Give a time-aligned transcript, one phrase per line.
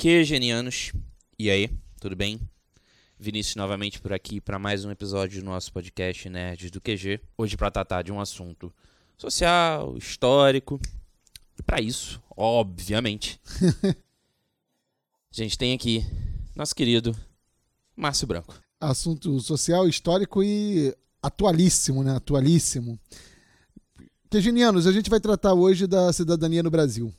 [0.00, 0.92] Que genianos.
[1.36, 1.68] E aí,
[2.00, 2.38] tudo bem?
[3.18, 7.20] Vinícius novamente por aqui para mais um episódio do nosso podcast Nerds do QG.
[7.36, 8.72] Hoje para tratar de um assunto
[9.16, 10.80] social, histórico.
[11.58, 13.40] E para isso, obviamente,
[15.32, 16.06] a gente tem aqui
[16.54, 17.12] nosso querido
[17.96, 18.54] Márcio Branco.
[18.80, 22.14] Assunto social, histórico e atualíssimo, né?
[22.14, 22.96] Atualíssimo.
[24.30, 27.12] Quegenianos, a gente vai tratar hoje da cidadania no Brasil.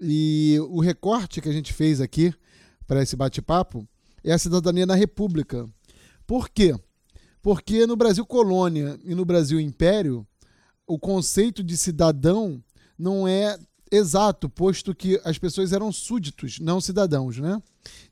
[0.00, 2.34] E o recorte que a gente fez aqui
[2.86, 3.86] para esse bate-papo
[4.22, 5.68] é a cidadania na República.
[6.26, 6.74] Por quê?
[7.42, 10.26] Porque no Brasil colônia e no Brasil império,
[10.86, 12.62] o conceito de cidadão
[12.98, 13.58] não é
[13.90, 17.62] exato, posto que as pessoas eram súditos, não cidadãos, né?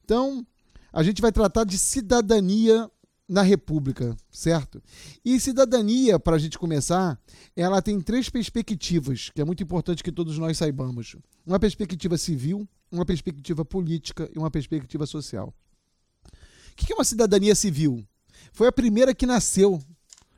[0.04, 0.46] Então,
[0.92, 2.90] a gente vai tratar de cidadania
[3.28, 4.82] na República, certo?
[5.24, 7.18] E cidadania, para a gente começar,
[7.56, 12.68] ela tem três perspectivas, que é muito importante que todos nós saibamos: uma perspectiva civil,
[12.90, 15.54] uma perspectiva política e uma perspectiva social.
[16.26, 18.04] O que é uma cidadania civil?
[18.52, 19.80] Foi a primeira que nasceu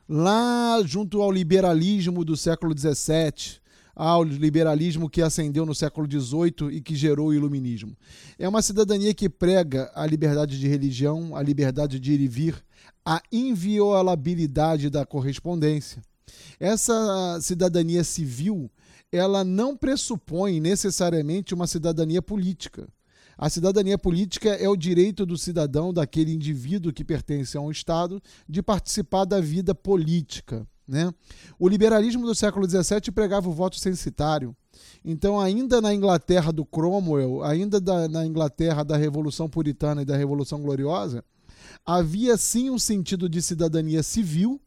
[0.09, 3.61] lá junto ao liberalismo do século XVII,
[3.95, 7.97] ao liberalismo que ascendeu no século XVIII e que gerou o iluminismo.
[8.39, 12.65] É uma cidadania que prega a liberdade de religião, a liberdade de ir e vir,
[13.05, 16.03] a inviolabilidade da correspondência.
[16.59, 18.71] Essa cidadania civil,
[19.13, 22.89] ela não pressupõe necessariamente uma cidadania política.
[23.37, 28.23] A cidadania política é o direito do cidadão, daquele indivíduo que pertence a um Estado,
[28.49, 30.67] de participar da vida política.
[30.87, 31.13] Né?
[31.59, 34.55] O liberalismo do século XVII pregava o voto censitário.
[35.05, 40.17] Então, ainda na Inglaterra do Cromwell, ainda da, na Inglaterra da Revolução Puritana e da
[40.17, 41.25] Revolução Gloriosa,
[41.85, 44.61] havia sim um sentido de cidadania civil,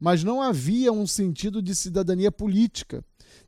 [0.00, 3.04] mas não havia um sentido de cidadania política.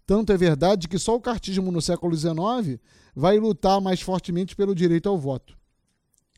[0.07, 2.79] Tanto é verdade que só o cartismo no século XIX
[3.15, 5.57] vai lutar mais fortemente pelo direito ao voto.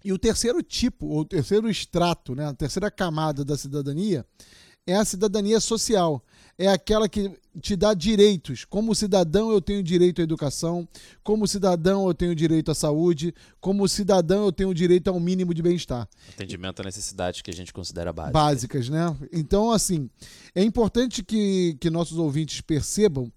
[0.04, 4.24] E o terceiro tipo, ou o terceiro extrato, né, a terceira camada da cidadania,
[4.86, 6.22] é a cidadania social.
[6.58, 7.30] É aquela que
[7.60, 8.64] te dá direitos.
[8.64, 10.88] Como cidadão, eu tenho direito à educação.
[11.22, 13.34] Como cidadão, eu tenho direito à saúde.
[13.60, 16.08] Como cidadão, eu tenho direito ao mínimo de bem-estar.
[16.30, 18.32] Atendimento a necessidades que a gente considera básicas.
[18.32, 19.16] Básicas, né?
[19.32, 20.08] Então, assim,
[20.54, 23.30] é importante que, que nossos ouvintes percebam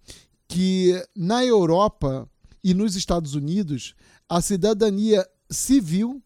[0.48, 2.28] que na Europa
[2.64, 3.96] e nos Estados Unidos,
[4.28, 6.22] a cidadania civil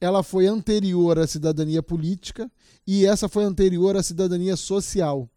[0.00, 2.50] ela foi anterior à cidadania política
[2.86, 5.28] e essa foi anterior à cidadania social.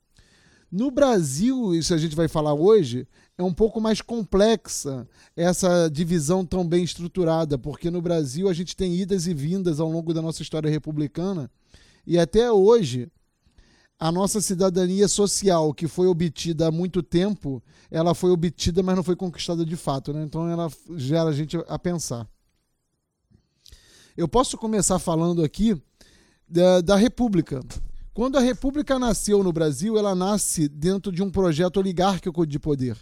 [0.71, 3.05] No Brasil, isso a gente vai falar hoje,
[3.37, 5.05] é um pouco mais complexa
[5.35, 9.89] essa divisão tão bem estruturada, porque no Brasil a gente tem idas e vindas ao
[9.89, 11.51] longo da nossa história republicana
[12.07, 13.11] e até hoje
[13.99, 17.61] a nossa cidadania social, que foi obtida há muito tempo,
[17.91, 20.11] ela foi obtida, mas não foi conquistada de fato.
[20.11, 20.23] Né?
[20.23, 22.27] Então ela gera a gente a pensar.
[24.15, 25.81] Eu posso começar falando aqui
[26.47, 27.61] da, da República.
[28.13, 32.97] Quando a República nasceu no Brasil, ela nasce dentro de um projeto oligárquico de poder.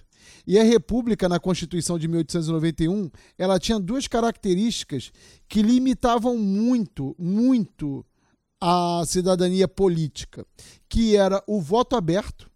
[0.45, 5.11] E a República, na Constituição de 1891, ela tinha duas características
[5.47, 8.05] que limitavam muito, muito
[8.61, 10.45] a cidadania política,
[10.87, 12.49] que era o voto aberto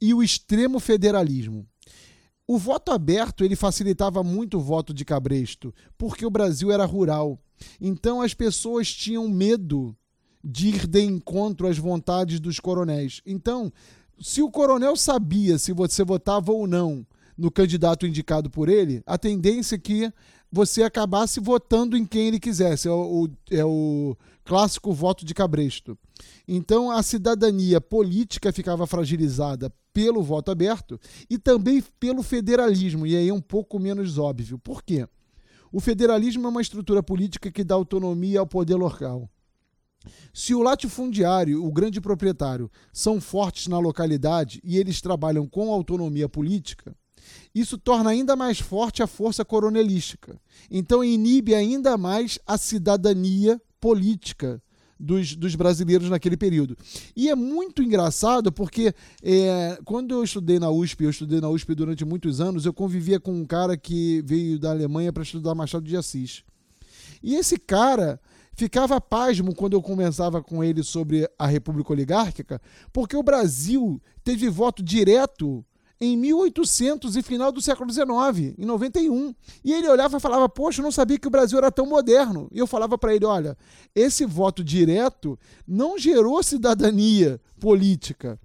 [0.00, 1.68] e o extremo federalismo.
[2.50, 7.38] O voto aberto ele facilitava muito o voto de cabresto, porque o Brasil era rural.
[7.80, 9.96] Então as pessoas tinham medo
[10.42, 13.22] de ir de encontro às vontades dos coronéis.
[13.24, 13.72] Então,
[14.20, 17.06] se o coronel sabia se você votava ou não
[17.38, 20.12] no candidato indicado por ele, a tendência é que
[20.50, 22.88] você acabasse votando em quem ele quisesse.
[22.88, 24.16] É o, é o
[24.50, 25.96] clássico voto de cabresto.
[26.48, 30.98] Então, a cidadania política ficava fragilizada pelo voto aberto
[31.30, 34.58] e também pelo federalismo, e aí é um pouco menos óbvio.
[34.58, 35.06] Por quê?
[35.70, 39.30] O federalismo é uma estrutura política que dá autonomia ao poder local.
[40.34, 46.28] Se o latifundiário, o grande proprietário, são fortes na localidade e eles trabalham com autonomia
[46.28, 46.92] política,
[47.54, 50.40] isso torna ainda mais forte a força coronelística.
[50.68, 54.62] Então inibe ainda mais a cidadania política
[55.00, 56.76] dos, dos brasileiros naquele período.
[57.16, 61.74] E é muito engraçado porque é, quando eu estudei na USP, eu estudei na USP
[61.74, 65.86] durante muitos anos, eu convivia com um cara que veio da Alemanha para estudar Machado
[65.86, 66.44] de Assis.
[67.22, 68.20] E esse cara
[68.52, 72.60] ficava pasmo quando eu conversava com ele sobre a República Oligárquica,
[72.92, 75.64] porque o Brasil teve voto direto
[76.00, 79.34] em 1800 e final do século XIX, em 91.
[79.62, 82.48] E ele olhava e falava: Poxa, eu não sabia que o Brasil era tão moderno.
[82.50, 83.56] E eu falava para ele: Olha,
[83.94, 88.40] esse voto direto não gerou cidadania política.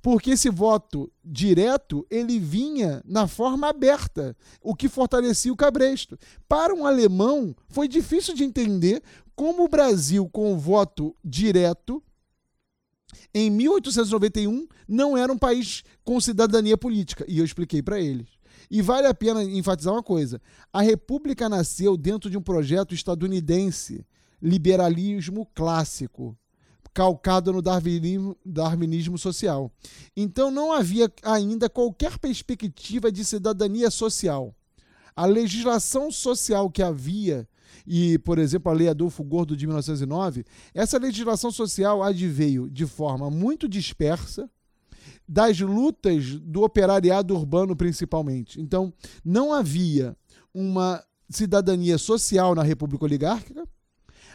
[0.00, 6.16] porque esse voto direto ele vinha na forma aberta, o que fortalecia o cabresto.
[6.48, 9.02] Para um alemão, foi difícil de entender
[9.34, 12.02] como o Brasil, com o voto direto,
[13.34, 17.24] em 1891, não era um país com cidadania política.
[17.28, 18.26] E eu expliquei para eles.
[18.70, 20.40] E vale a pena enfatizar uma coisa:
[20.72, 24.04] a República nasceu dentro de um projeto estadunidense,
[24.40, 26.36] liberalismo clássico
[26.98, 29.70] calcado no darwinismo, darwinismo social.
[30.16, 34.52] Então não havia ainda qualquer perspectiva de cidadania social.
[35.14, 37.48] A legislação social que havia,
[37.86, 40.44] e, por exemplo, a Lei Adolfo Gordo de 1909,
[40.74, 44.48] essa legislação social adveio de forma muito dispersa
[45.26, 48.60] das lutas do operariado urbano, principalmente.
[48.60, 48.92] Então,
[49.24, 50.16] não havia
[50.52, 53.68] uma cidadania social na República Oligárquica,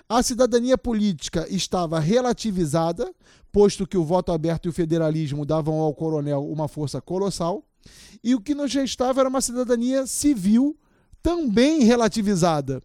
[0.07, 3.11] a cidadania política estava relativizada,
[3.51, 7.65] posto que o voto aberto e o federalismo davam ao coronel uma força colossal,
[8.23, 10.77] e o que nos restava era uma cidadania civil
[11.21, 12.81] também relativizada,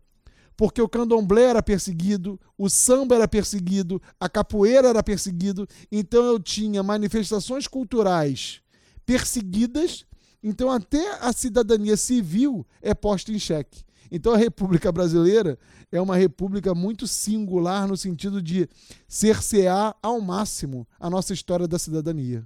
[0.58, 6.40] porque o candomblé era perseguido, o samba era perseguido, a capoeira era perseguido, então eu
[6.40, 8.60] tinha manifestações culturais
[9.06, 10.04] perseguidas,
[10.42, 13.84] então até a cidadania civil é posta em xeque.
[14.10, 15.56] Então a República Brasileira
[15.92, 18.68] é uma república muito singular no sentido de
[19.06, 22.44] cercear ao máximo a nossa história da cidadania.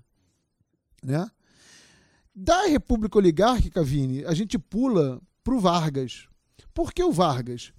[1.02, 1.26] Né?
[2.34, 6.28] Da República Oligárquica, Vini, a gente pula para o Vargas.
[6.74, 7.72] Por que o Vargas?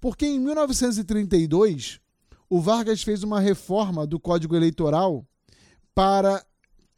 [0.00, 2.00] Porque em 1932,
[2.48, 5.26] o Vargas fez uma reforma do Código Eleitoral
[5.94, 6.44] para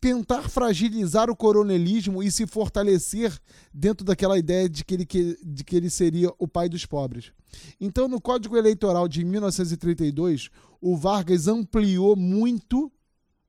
[0.00, 3.37] tentar fragilizar o coronelismo e se fortalecer
[3.72, 7.32] dentro daquela ideia de que ele, de que ele seria o pai dos pobres.
[7.81, 10.50] Então, no Código Eleitoral de 1932,
[10.81, 12.90] o Vargas ampliou muito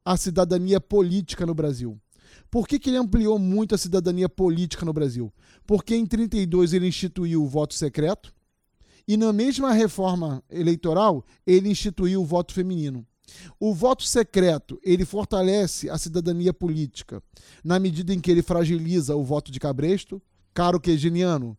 [0.06, 2.00] a cidadania política no Brasil.
[2.52, 5.34] Por que, que ele ampliou muito a cidadania política no Brasil?
[5.66, 8.34] Porque em 32 ele instituiu o voto secreto
[9.08, 13.06] e na mesma reforma eleitoral ele instituiu o voto feminino.
[13.60, 17.22] O voto secreto, ele fortalece a cidadania política
[17.64, 20.22] na medida em que ele fragiliza o voto de cabresto.
[20.54, 21.58] Caro quegeniano,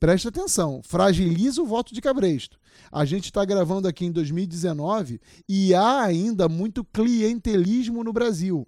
[0.00, 2.58] preste atenção, fragiliza o voto de cabresto.
[2.90, 8.66] A gente está gravando aqui em 2019 e há ainda muito clientelismo no Brasil.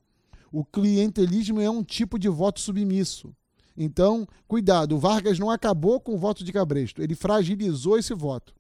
[0.53, 3.35] O clientelismo é um tipo de voto submisso.
[3.77, 8.55] Então, cuidado, o Vargas não acabou com o voto de cabresto, ele fragilizou esse voto.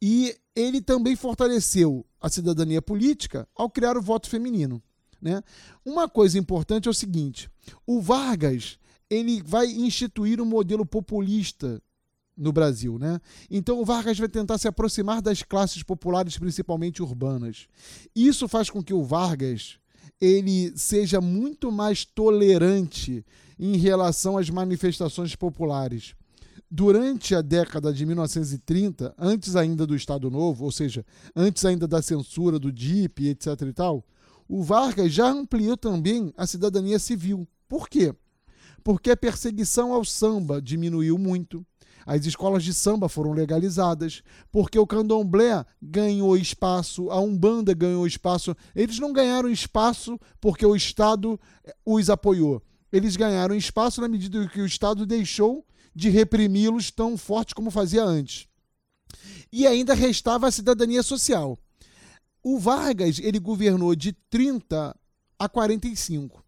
[0.00, 4.82] E ele também fortaleceu a cidadania política ao criar o voto feminino.
[5.20, 5.42] Né?
[5.84, 7.50] Uma coisa importante é o seguinte:
[7.86, 8.78] o Vargas
[9.08, 11.80] ele vai instituir um modelo populista
[12.36, 13.18] no Brasil, né?
[13.50, 17.66] Então o Vargas vai tentar se aproximar das classes populares, principalmente urbanas.
[18.14, 19.78] Isso faz com que o Vargas
[20.20, 23.24] ele seja muito mais tolerante
[23.58, 26.14] em relação às manifestações populares
[26.70, 31.04] durante a década de 1930, antes ainda do Estado Novo, ou seja,
[31.34, 33.62] antes ainda da censura do DIP, etc.
[33.62, 34.04] e tal,
[34.48, 37.46] o Vargas já ampliou também a cidadania civil.
[37.68, 38.14] Por quê?
[38.82, 41.64] Porque a perseguição ao samba diminuiu muito.
[42.04, 44.22] As escolas de samba foram legalizadas,
[44.52, 48.54] porque o candomblé ganhou espaço, a Umbanda ganhou espaço.
[48.76, 51.38] Eles não ganharam espaço porque o Estado
[51.84, 52.62] os apoiou.
[52.92, 58.04] Eles ganharam espaço na medida que o Estado deixou de reprimi-los tão forte como fazia
[58.04, 58.46] antes.
[59.52, 61.58] E ainda restava a cidadania social.
[62.42, 64.94] O Vargas ele governou de 30
[65.38, 66.44] a 45.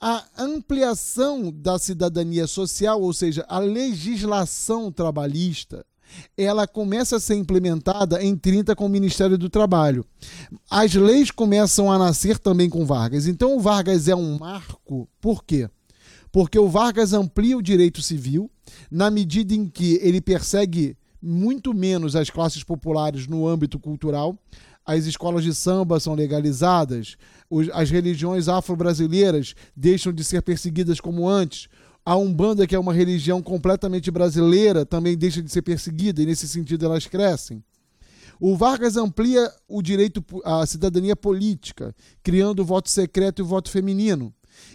[0.00, 5.84] A ampliação da cidadania social, ou seja, a legislação trabalhista,
[6.36, 10.04] ela começa a ser implementada em 30 com o Ministério do Trabalho.
[10.70, 13.26] As leis começam a nascer também com Vargas.
[13.26, 15.68] Então o Vargas é um marco, por quê?
[16.32, 18.50] Porque o Vargas amplia o direito civil,
[18.90, 24.38] na medida em que ele persegue muito menos as classes populares no âmbito cultural.
[24.86, 27.16] As escolas de samba são legalizadas,
[27.72, 31.68] as religiões afro-brasileiras deixam de ser perseguidas como antes.
[32.04, 36.48] A Umbanda, que é uma religião completamente brasileira, também deixa de ser perseguida e, nesse
[36.48, 37.62] sentido, elas crescem.
[38.40, 43.70] O Vargas amplia o direito à cidadania política, criando o voto secreto e o voto
[43.70, 44.32] feminino.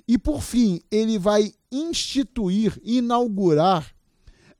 [0.07, 3.91] E, por fim, ele vai instituir, inaugurar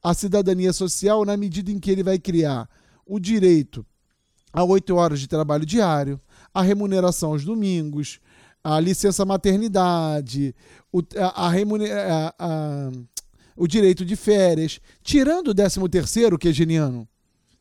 [0.01, 2.67] a cidadania social na medida em que ele vai criar
[3.05, 3.85] o direito
[4.51, 6.19] a oito horas de trabalho diário,
[6.53, 8.19] a remuneração aos domingos,
[8.63, 10.55] a licença maternidade,
[10.95, 12.91] o, a, a, a,
[13.57, 17.05] o direito de férias, tirando o décimo terceiro, que é geniano,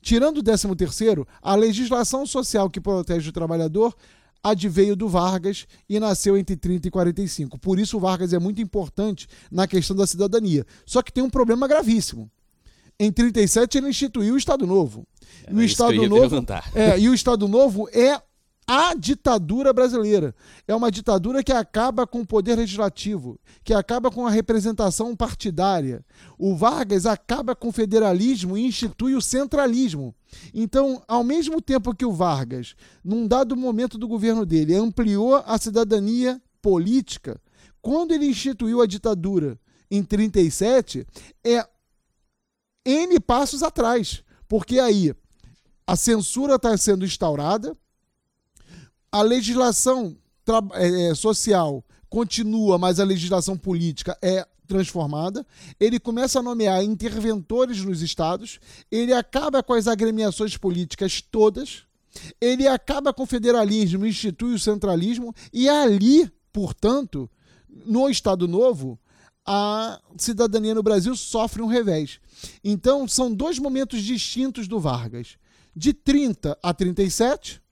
[0.00, 3.95] tirando o décimo terceiro, a legislação social que protege o trabalhador
[4.43, 7.59] adveio do Vargas e nasceu entre 30 e 45.
[7.59, 10.64] Por isso o Vargas é muito importante na questão da cidadania.
[10.87, 12.31] Só que tem um problema gravíssimo.
[13.00, 15.05] Em 37 ele instituiu o Estado Novo.
[15.47, 18.21] É, e o Estado Novo, é, e o Estado Novo é
[18.66, 20.35] a ditadura brasileira.
[20.66, 26.04] É uma ditadura que acaba com o poder legislativo, que acaba com a representação partidária.
[26.38, 30.14] O Vargas acaba com o federalismo e institui o centralismo.
[30.52, 35.59] Então, ao mesmo tempo que o Vargas, num dado momento do governo dele, ampliou a
[35.59, 37.40] cidadania política,
[37.83, 39.59] quando ele instituiu a ditadura
[39.90, 41.06] em 37,
[41.44, 41.66] é
[42.87, 44.25] N passos atrás.
[44.49, 45.14] Porque aí
[45.87, 47.76] a censura está sendo instaurada,
[49.14, 50.16] a legislação
[50.75, 55.47] é, é, social continua, mas a legislação política é transformada.
[55.78, 58.59] Ele começa a nomear interventores nos estados,
[58.90, 61.85] ele acaba com as agremiações políticas todas,
[62.40, 67.30] ele acaba com o federalismo, institui o centralismo, e ali, portanto,
[67.87, 68.99] no Estado Novo,
[69.47, 72.18] a cidadania no Brasil sofre um revés.
[72.64, 75.37] Então, são dois momentos distintos do Vargas.
[75.76, 77.62] De 30 a 37,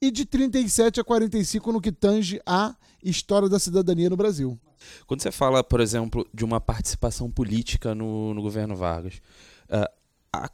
[0.00, 4.58] e de 37 a 45 no que tange a história da cidadania no Brasil.
[5.06, 9.20] Quando você fala, por exemplo, de uma participação política no, no governo Vargas,
[9.68, 9.90] uh,
[10.32, 10.50] a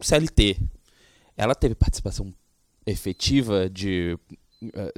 [0.00, 0.58] CLT,
[1.36, 2.34] ela teve participação
[2.86, 4.18] efetiva de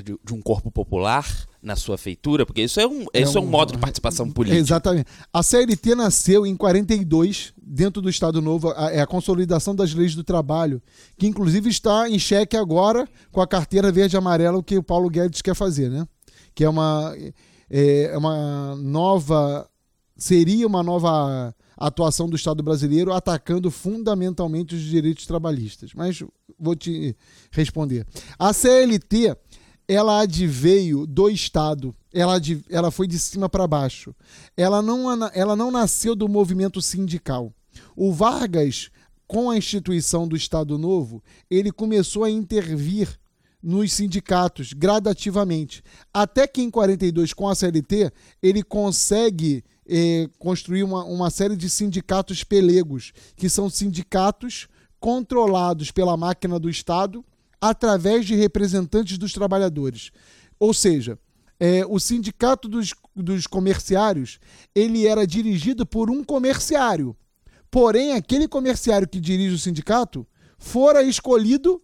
[0.02, 1.26] de, de, um corpo popular
[1.62, 2.44] na sua feitura?
[2.44, 4.60] Porque isso é um, é isso um, é um modo de participação política.
[4.60, 5.06] Exatamente.
[5.32, 10.14] A CLT nasceu em 42, dentro do Estado Novo, a, é a consolidação das leis
[10.14, 10.82] do trabalho,
[11.16, 14.82] que inclusive está em xeque agora com a carteira verde e amarela, o que o
[14.82, 16.06] Paulo Guedes quer fazer, né?
[16.54, 17.14] Que é uma,
[17.70, 19.68] é, é uma nova.
[20.16, 25.92] Seria uma nova atuação do Estado brasileiro atacando fundamentalmente os direitos trabalhistas.
[25.94, 26.22] Mas
[26.58, 27.16] vou te
[27.50, 28.06] responder.
[28.38, 29.36] A CLT
[29.86, 34.14] ela adveio do Estado, ela, ela foi de cima para baixo.
[34.56, 37.52] Ela não, ela não nasceu do movimento sindical.
[37.96, 38.90] O Vargas,
[39.26, 43.18] com a instituição do Estado Novo, ele começou a intervir
[43.62, 45.82] nos sindicatos gradativamente.
[46.12, 48.12] Até que em 42, com a CLT,
[48.42, 54.68] ele consegue eh, construir uma, uma série de sindicatos pelegos, que são sindicatos
[55.00, 57.24] controlados pela máquina do Estado
[57.68, 60.10] através de representantes dos trabalhadores.
[60.58, 61.18] Ou seja,
[61.58, 64.38] é, o sindicato dos, dos comerciários
[64.74, 67.16] ele era dirigido por um comerciário.
[67.70, 70.26] Porém, aquele comerciário que dirige o sindicato
[70.58, 71.82] fora escolhido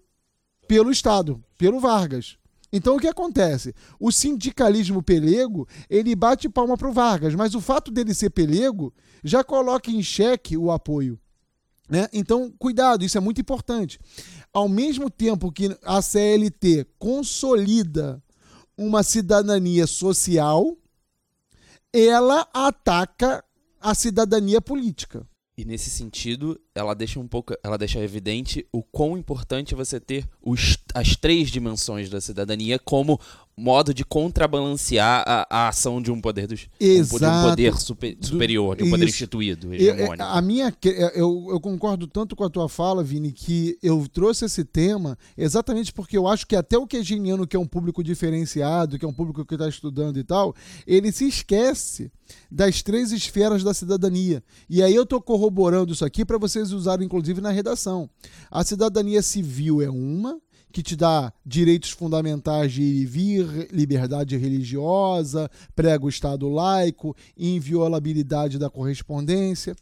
[0.69, 2.37] pelo Estado, pelo Vargas.
[2.71, 3.75] Então o que acontece?
[3.99, 8.93] O sindicalismo pelego, ele bate palma para o Vargas, mas o fato dele ser pelego
[9.25, 11.19] já coloca em xeque o apoio.
[11.91, 12.07] Né?
[12.13, 13.99] Então, cuidado, isso é muito importante.
[14.53, 18.23] Ao mesmo tempo que a CLT consolida
[18.77, 20.77] uma cidadania social,
[21.93, 23.45] ela ataca
[23.81, 25.27] a cidadania política.
[25.61, 30.01] E nesse sentido, ela deixa um pouco, ela deixa evidente o quão importante é você
[30.01, 33.21] ter os, as três dimensões da cidadania como
[33.61, 37.47] modo de contrabalancear a, a ação de um poder dos Exato.
[37.47, 40.23] Um poder super, superior, de um poder instituído, hegemônico.
[40.23, 40.75] a minha,
[41.15, 45.93] eu, eu concordo tanto com a tua fala, Vini, que eu trouxe esse tema exatamente
[45.93, 49.13] porque eu acho que até o quegeniano, que é um público diferenciado, que é um
[49.13, 50.55] público que está estudando e tal,
[50.87, 52.11] ele se esquece
[52.51, 54.43] das três esferas da cidadania.
[54.69, 58.09] E aí eu estou corroborando isso aqui para vocês usarem, inclusive, na redação.
[58.51, 60.39] A cidadania civil é uma,
[60.73, 67.17] que te dá direitos fundamentais de ir e vir, liberdade religiosa, prega o Estado laico,
[67.37, 69.75] inviolabilidade da correspondência.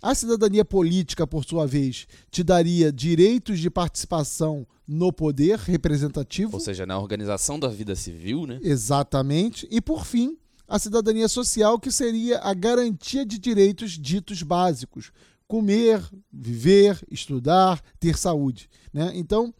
[0.00, 6.54] A cidadania política, por sua vez, te daria direitos de participação no poder representativo.
[6.54, 8.60] Ou seja, na organização da vida civil, né?
[8.62, 9.66] Exatamente.
[9.70, 10.36] E, por fim,
[10.68, 15.12] a cidadania social, que seria a garantia de direitos ditos básicos.
[15.46, 18.68] Comer, viver, estudar, ter saúde.
[18.92, 19.12] Né?
[19.14, 19.54] Então,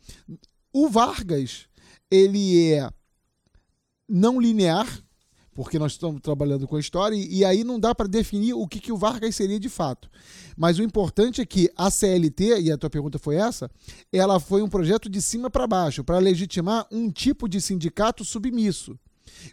[0.79, 1.67] o Vargas,
[2.11, 2.91] ele é
[4.07, 4.87] não linear,
[5.55, 8.79] porque nós estamos trabalhando com a história, e, aí não dá para definir o que,
[8.79, 10.11] que o Vargas seria de fato.
[10.55, 13.71] Mas o importante é que a CLT, e a tua pergunta foi essa,
[14.13, 18.99] ela foi um projeto de cima para baixo, para legitimar um tipo de sindicato submisso.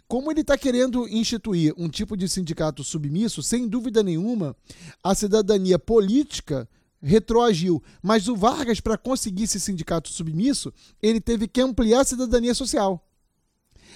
[0.06, 4.54] Como ele está querendo instituir um tipo de sindicato submisso, sem dúvida nenhuma,
[5.02, 6.68] a cidadania política
[7.04, 7.82] retroagiu.
[8.02, 13.06] Mas o Vargas, para conseguir esse sindicato submisso, ele teve que ampliar a cidadania social.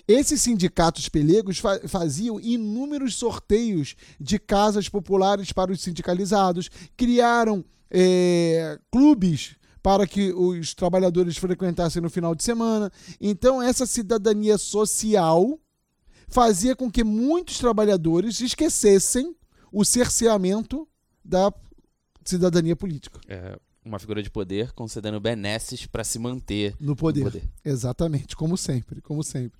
[0.06, 8.78] Esses sindicatos pelegos fa faziam inúmeros sorteios de casas populares para os sindicalizados, criaram é,
[8.92, 12.92] clubes para que os trabalhadores frequentassem no final de semana.
[13.20, 15.58] Então, essa cidadania social
[16.28, 19.34] fazia com que muitos trabalhadores esquecessem
[19.72, 20.86] o cerceamento
[21.24, 21.52] da
[22.28, 23.20] cidadania política.
[23.28, 27.24] É uma figura de poder concedendo benesses para se manter no poder.
[27.24, 27.48] no poder.
[27.64, 29.58] Exatamente, como sempre, como sempre.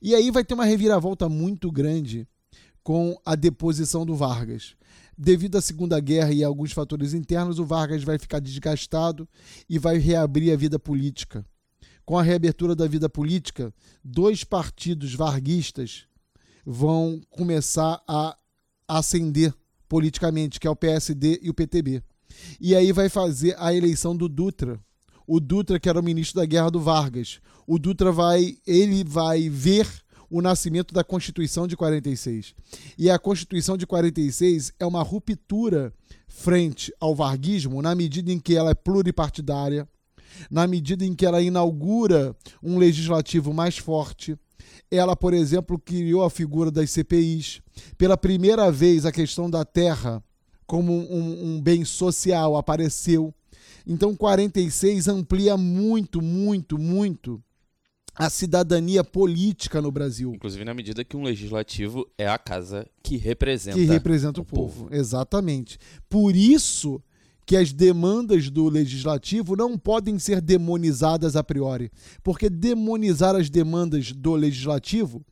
[0.00, 2.26] E aí vai ter uma reviravolta muito grande
[2.82, 4.74] com a deposição do Vargas.
[5.16, 9.28] Devido à Segunda Guerra e a alguns fatores internos, o Vargas vai ficar desgastado
[9.68, 11.44] e vai reabrir a vida política.
[12.04, 13.72] Com a reabertura da vida política,
[14.02, 16.06] dois partidos varguistas
[16.66, 18.36] vão começar a
[18.88, 19.54] ascender
[19.94, 22.02] politicamente, que é o PSD e o PTB.
[22.60, 24.76] E aí vai fazer a eleição do Dutra.
[25.24, 27.38] O Dutra, que era o ministro da Guerra do Vargas.
[27.64, 29.86] O Dutra vai, ele vai ver
[30.28, 32.56] o nascimento da Constituição de 46.
[32.98, 35.94] E a Constituição de 46 é uma ruptura
[36.26, 39.88] frente ao varguismo na medida em que ela é pluripartidária,
[40.50, 44.36] na medida em que ela inaugura um legislativo mais forte.
[44.90, 47.60] Ela, por exemplo, criou a figura das CPIs.
[47.96, 50.22] Pela primeira vez, a questão da terra
[50.66, 53.34] como um, um bem social apareceu.
[53.86, 57.42] Então, 46 amplia muito, muito, muito
[58.14, 60.32] a cidadania política no Brasil.
[60.34, 64.46] Inclusive na medida que um legislativo é a casa que representa, que representa o, o
[64.46, 64.84] povo.
[64.84, 64.94] povo.
[64.94, 65.78] Exatamente.
[66.08, 67.02] Por isso
[67.46, 71.90] que as demandas do legislativo não podem ser demonizadas a priori,
[72.22, 75.24] porque demonizar as demandas do legislativo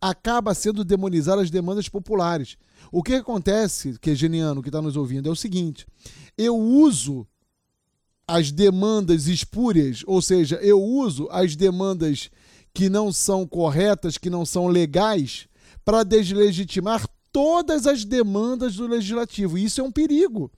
[0.00, 2.56] acaba sendo demonizar as demandas populares.
[2.90, 5.86] O que acontece, que é geniano que está nos ouvindo, é o seguinte:
[6.36, 7.26] eu uso
[8.26, 12.30] as demandas espúrias, ou seja, eu uso as demandas
[12.72, 15.48] que não são corretas, que não são legais,
[15.84, 19.58] para deslegitimar todas as demandas do legislativo.
[19.58, 20.50] Isso é um perigo.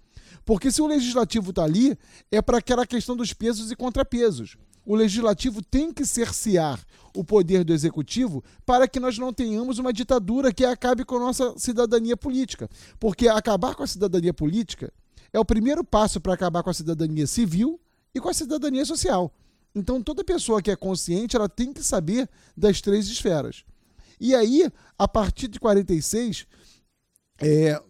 [0.44, 1.96] Porque se o legislativo está ali,
[2.30, 4.56] é para aquela questão dos pesos e contrapesos.
[4.84, 6.84] O legislativo tem que cercear
[7.14, 11.20] o poder do executivo para que nós não tenhamos uma ditadura que acabe com a
[11.20, 12.68] nossa cidadania política.
[12.98, 14.92] Porque acabar com a cidadania política
[15.32, 17.80] é o primeiro passo para acabar com a cidadania civil
[18.14, 19.32] e com a cidadania social.
[19.74, 23.64] Então, toda pessoa que é consciente, ela tem que saber das três esferas.
[24.20, 26.46] E aí, a partir de 46,
[27.40, 27.82] é,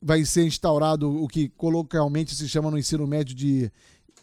[0.00, 3.70] vai ser instaurado o que coloquialmente se chama no ensino médio de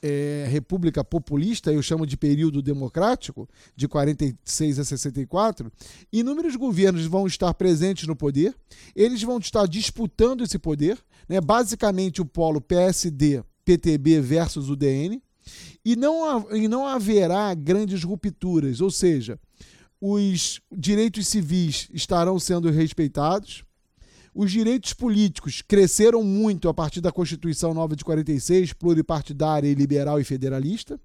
[0.02, 5.72] é, república populista, eu chamo de período democrático, de 46 a 64,
[6.12, 8.56] inúmeros governos vão estar presentes no poder,
[8.96, 15.22] eles vão estar disputando esse poder, né, basicamente o polo PSD, PTB versus UDN,
[15.84, 19.40] e não, e não haverá grandes rupturas, ou seja,
[20.00, 23.66] os direitos civis estarão sendo respeitados,
[24.34, 30.20] os direitos políticos cresceram muito a partir da Constituição Nova de 46, pluripartidária e liberal
[30.20, 31.00] e federalista.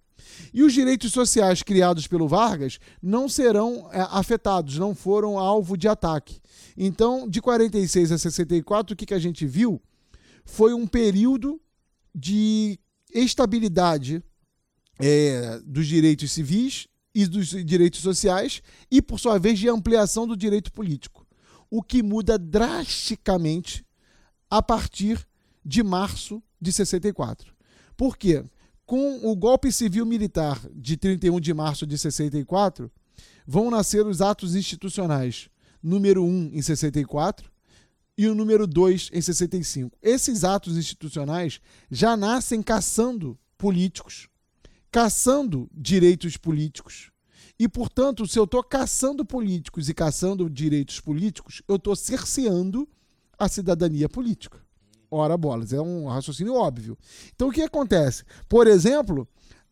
[0.52, 5.88] E os direitos sociais criados pelo Vargas não serão é, afetados, não foram alvo de
[5.88, 6.40] ataque.
[6.76, 9.82] Então, de 46 a 64, o que, que a gente viu
[10.44, 11.60] foi um período
[12.14, 12.78] de
[13.12, 14.22] estabilidade
[15.00, 20.36] é, dos direitos civis e dos direitos sociais e, por sua vez, de ampliação do
[20.36, 21.23] direito político
[21.76, 23.84] o que muda drasticamente
[24.48, 25.26] a partir
[25.64, 27.52] de março de 64.
[27.96, 28.44] Por quê?
[28.86, 32.88] Com o golpe civil militar de 31 de março de 64,
[33.44, 35.50] vão nascer os atos institucionais
[35.82, 37.50] número 1 em 64
[38.16, 39.98] e o número 2 em 65.
[40.00, 41.60] Esses atos institucionais
[41.90, 44.28] já nascem caçando políticos,
[44.92, 47.10] caçando direitos políticos,
[47.58, 52.88] e, portanto, se eu estou caçando políticos e caçando direitos políticos, eu estou cerceando
[53.38, 54.58] a cidadania política.
[55.10, 56.98] Ora bolas, é um raciocínio óbvio.
[57.34, 58.24] Então, o que acontece?
[58.48, 59.28] Por exemplo,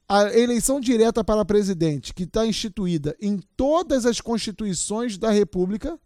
[0.09, 5.99] a eleição direta para presidente, que está instituída em todas as constituições da República,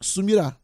[0.00, 0.56] sumirá.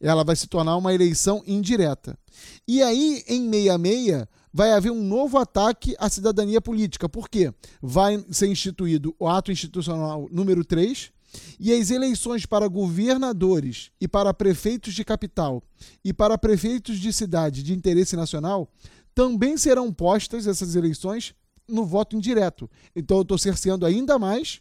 [0.00, 2.18] Ela vai se tornar uma eleição indireta.
[2.66, 7.08] E aí, em 66, vai haver um novo ataque à cidadania política.
[7.08, 7.52] Por quê?
[7.80, 11.12] Vai ser instituído o ato institucional número 3
[11.58, 15.62] e as eleições para governadores e para prefeitos de capital
[16.04, 18.70] e para prefeitos de cidade de interesse nacional
[19.14, 21.34] também serão postas essas eleições
[21.68, 22.68] no voto indireto.
[22.94, 24.60] Então eu estou cerceando ainda mais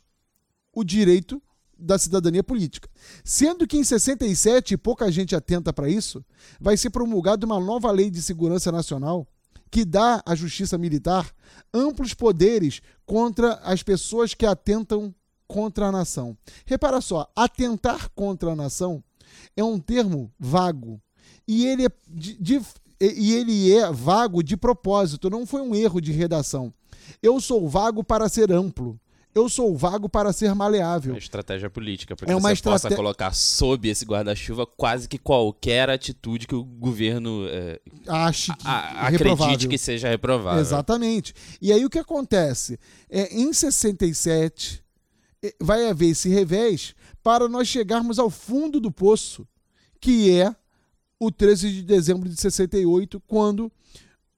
[0.74, 1.42] o direito
[1.78, 2.90] da cidadania política.
[3.24, 6.24] Sendo que em 67, e pouca gente atenta para isso,
[6.60, 9.28] vai ser promulgada uma nova lei de segurança nacional
[9.72, 11.32] que dá à justiça militar
[11.74, 15.14] amplos poderes contra as pessoas que atentam
[15.48, 16.38] contra a nação.
[16.66, 19.04] Repara só, atentar contra a nação
[19.56, 21.02] é um termo vago
[21.48, 22.62] e ele é de, de,
[23.02, 26.74] e ele é vago de propósito, não foi um erro de redação.
[27.22, 29.00] Eu sou vago para ser amplo.
[29.34, 31.12] Eu sou vago para ser maleável.
[31.12, 35.08] É uma estratégia política, porque É uma você estrate- possa colocar sob esse guarda-chuva quase
[35.08, 39.46] que qualquer atitude que o governo é, Ache que a- reprovável.
[39.46, 40.60] acredite que seja reprovável.
[40.60, 41.34] Exatamente.
[41.62, 42.80] E aí o que acontece?
[43.10, 44.84] É, em 67,
[45.44, 49.48] eh, vai haver esse revés para nós chegarmos ao fundo do poço,
[50.02, 50.56] que é
[51.20, 53.72] o 13 de dezembro de 68, quando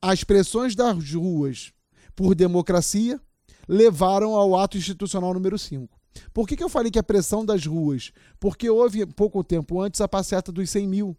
[0.01, 1.71] as pressões das ruas
[2.15, 3.21] por democracia
[3.67, 6.01] levaram ao ato institucional número 5.
[6.33, 8.11] Por que, que eu falei que a pressão das ruas?
[8.39, 11.17] Porque houve pouco tempo antes a passeata dos 100 mil,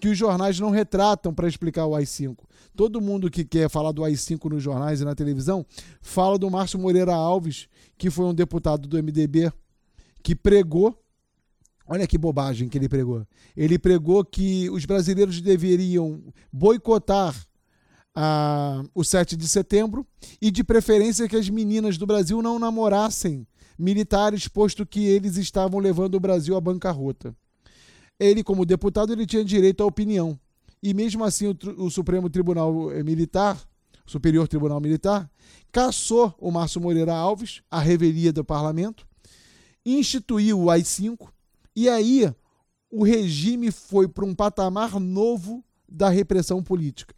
[0.00, 2.38] que os jornais não retratam para explicar o AI-5.
[2.74, 5.64] Todo mundo que quer falar do AI-5 nos jornais e na televisão
[6.00, 7.68] fala do Márcio Moreira Alves,
[7.98, 9.52] que foi um deputado do MDB
[10.22, 10.98] que pregou.
[11.86, 13.26] Olha que bobagem que ele pregou.
[13.56, 17.34] Ele pregou que os brasileiros deveriam boicotar
[18.14, 20.06] ah, o 7 de setembro
[20.40, 23.46] e, de preferência, que as meninas do Brasil não namorassem
[23.78, 27.34] militares, posto que eles estavam levando o Brasil à bancarrota.
[28.18, 30.38] Ele, como deputado, ele tinha direito à opinião.
[30.82, 33.60] E mesmo assim, o, o Supremo Tribunal eh, Militar,
[34.04, 35.30] Superior Tribunal Militar,
[35.70, 39.06] cassou o Márcio Moreira Alves, a revelia do parlamento,
[39.84, 41.28] instituiu o AI-5,
[41.74, 42.32] e aí
[42.90, 47.14] o regime foi para um patamar novo da repressão política.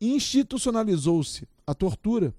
[0.00, 2.34] Institucionalizou-se a tortura.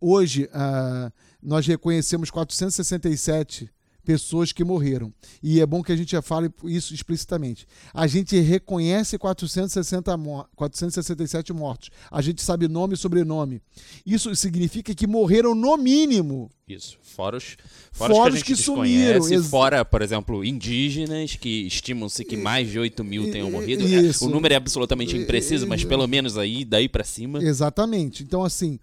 [0.00, 3.70] Hoje, ah, nós reconhecemos 467
[4.06, 5.12] pessoas que morreram.
[5.42, 7.66] E é bom que a gente fale isso explicitamente.
[7.92, 11.90] A gente reconhece 460 mor 467 mortos.
[12.10, 13.60] A gente sabe nome e sobrenome.
[14.06, 16.48] Isso significa que morreram no mínimo.
[16.68, 16.96] Isso.
[17.02, 17.56] Fora os,
[17.92, 22.68] fora Fora os que que sumiram, ex- fora, por exemplo, indígenas, que estimam-se que mais
[22.70, 23.84] de 8 mil tenham morrido.
[23.86, 24.26] isso.
[24.26, 27.42] O número é absolutamente impreciso, mas pelo menos aí, daí pra cima.
[27.42, 28.22] Exatamente.
[28.22, 28.78] Então, assim,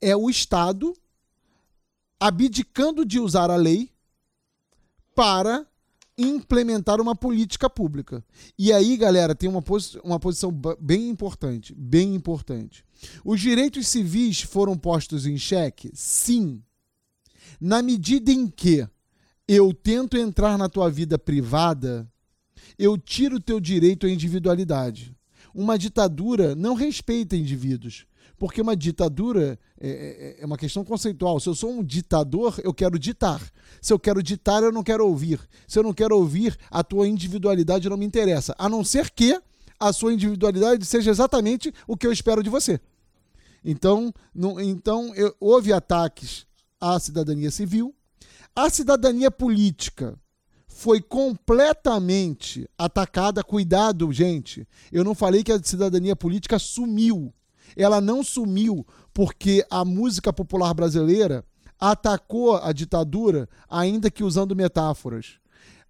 [0.00, 0.94] é o Estado
[2.20, 3.90] abdicando de usar a lei
[5.14, 5.66] para
[6.16, 8.24] implementar uma política pública.
[8.58, 12.84] E aí, galera, tem uma, posi uma posição bem importante, bem importante.
[13.24, 15.90] Os direitos civis foram postos em xeque?
[15.92, 16.62] Sim.
[17.60, 18.86] Na medida em que
[19.46, 22.10] eu tento entrar na tua vida privada,
[22.78, 25.14] eu tiro o teu direito à individualidade.
[25.54, 28.06] Uma ditadura não respeita indivíduos.
[28.38, 31.38] Porque uma ditadura é, é- é uma questão conceitual.
[31.40, 33.40] Se eu sou um ditador, eu quero ditar.
[33.80, 35.40] Se eu quero ditar, eu não quero ouvir.
[35.68, 38.54] Se eu não quero ouvir, a tua individualidade não me interessa.
[38.58, 39.40] A não ser que
[39.78, 42.80] a sua individualidade seja exatamente o que eu espero de você.
[43.64, 44.12] Então,
[44.62, 46.46] então eu- houve ataques
[46.80, 47.94] à cidadania civil.
[48.54, 50.18] A cidadania política
[50.68, 53.42] foi completamente atacada.
[53.42, 54.66] Cuidado, gente.
[54.92, 57.32] Eu não falei que a cidadania política sumiu.
[57.76, 61.44] Ela não sumiu porque a música popular brasileira
[61.78, 65.38] atacou a ditadura, ainda que usando metáforas.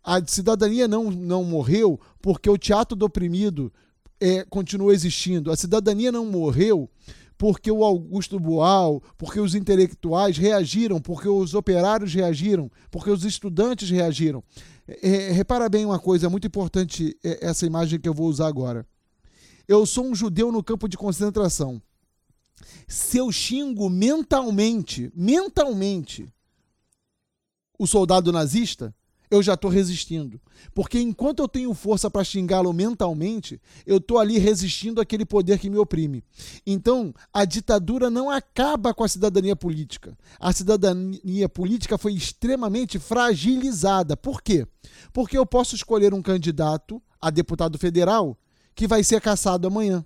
[0.02, 3.72] A cidadania não, não morreu porque o teatro do oprimido
[4.20, 5.50] é, continua existindo.
[5.50, 6.90] A cidadania não morreu
[7.36, 13.90] porque o Augusto Boal, porque os intelectuais reagiram, porque os operários reagiram, porque os estudantes
[13.90, 14.42] reagiram.
[14.86, 18.86] É, repara bem uma coisa muito importante, é, essa imagem que eu vou usar agora.
[19.66, 21.80] Eu sou um judeu no campo de concentração.
[22.86, 26.32] Se eu xingo mentalmente, mentalmente,
[27.78, 28.94] o soldado nazista,
[29.30, 30.40] eu já estou resistindo.
[30.72, 35.70] Porque enquanto eu tenho força para xingá-lo mentalmente, eu estou ali resistindo àquele poder que
[35.70, 36.22] me oprime.
[36.66, 40.16] Então, a ditadura não acaba com a cidadania política.
[40.38, 44.16] A cidadania política foi extremamente fragilizada.
[44.16, 44.66] Por quê?
[45.12, 48.38] Porque eu posso escolher um candidato a deputado federal
[48.74, 50.04] que vai ser caçado amanhã.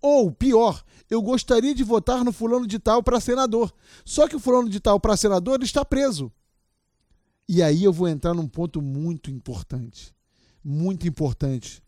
[0.00, 3.72] Ou, pior, eu gostaria de votar no fulano de tal para senador.
[4.04, 6.32] Só que o fulano de tal para senador está preso.
[7.48, 10.14] E aí eu vou entrar num ponto muito importante.
[10.64, 11.82] Muito importante.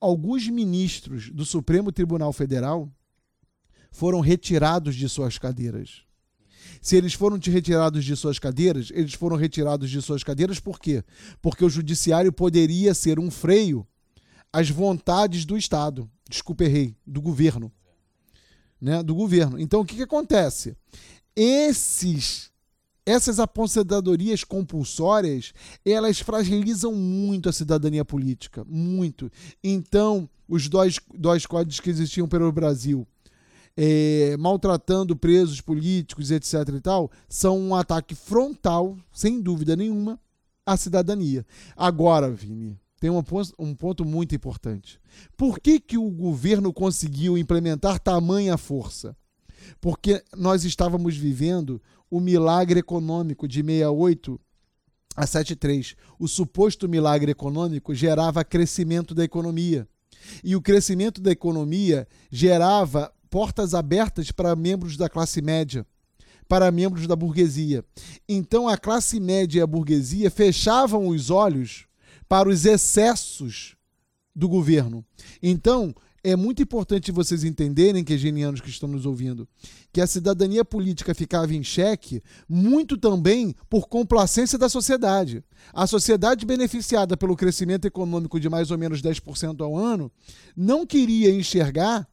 [0.00, 2.90] Alguns ministros do Supremo Tribunal Federal
[3.90, 6.02] foram retirados de suas cadeiras.
[6.82, 11.02] Se eles foram retirados de suas cadeiras, eles foram retirados de suas cadeiras por quê?
[11.40, 13.86] Porque o judiciário poderia ser um freio
[14.58, 16.10] às vontades do Estado.
[16.28, 17.70] Desculpa, errei, do governo.
[18.80, 19.02] Né?
[19.04, 19.58] Do governo.
[19.58, 20.76] Então o que, que acontece?
[21.36, 22.50] Esses
[23.06, 29.32] essas aposentadorias compulsórias, elas fragilizam muito a cidadania política, muito.
[29.64, 33.08] Então, os dois, dois códigos que existiam pelo Brasil,
[33.74, 36.68] é, maltratando presos políticos, etc.
[36.76, 40.20] e tal, são um ataque frontal, sem dúvida nenhuma,
[40.66, 41.46] à cidadania.
[41.74, 43.22] Agora, Vini, tem um,
[43.58, 45.00] um ponto muito importante.
[45.36, 49.16] Por que, que o governo conseguiu implementar tamanha força?
[49.80, 51.80] Porque nós estávamos vivendo
[52.10, 54.40] o milagre econômico de 68
[55.14, 55.96] a 73.
[56.18, 59.86] O suposto milagre econômico gerava crescimento da economia.
[60.42, 65.86] E o crescimento da economia gerava portas abertas para membros da classe média,
[66.48, 67.84] para membros da burguesia.
[68.28, 71.87] Então a classe média e a burguesia fechavam os olhos
[72.28, 73.76] para os excessos
[74.34, 75.04] do governo.
[75.42, 79.48] Então, é muito importante vocês entenderem, que genianos que estão nos ouvindo,
[79.92, 85.42] que a cidadania política ficava em xeque muito também por complacência da sociedade.
[85.72, 90.10] A sociedade beneficiada pelo crescimento econômico de mais ou menos 10% ao ano
[90.56, 92.06] não queria enxergar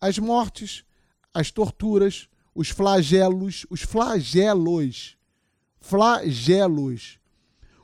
[0.00, 0.84] as mortes,
[1.32, 5.16] as torturas, os flagelos, os flagelos,
[5.80, 7.18] flagelos.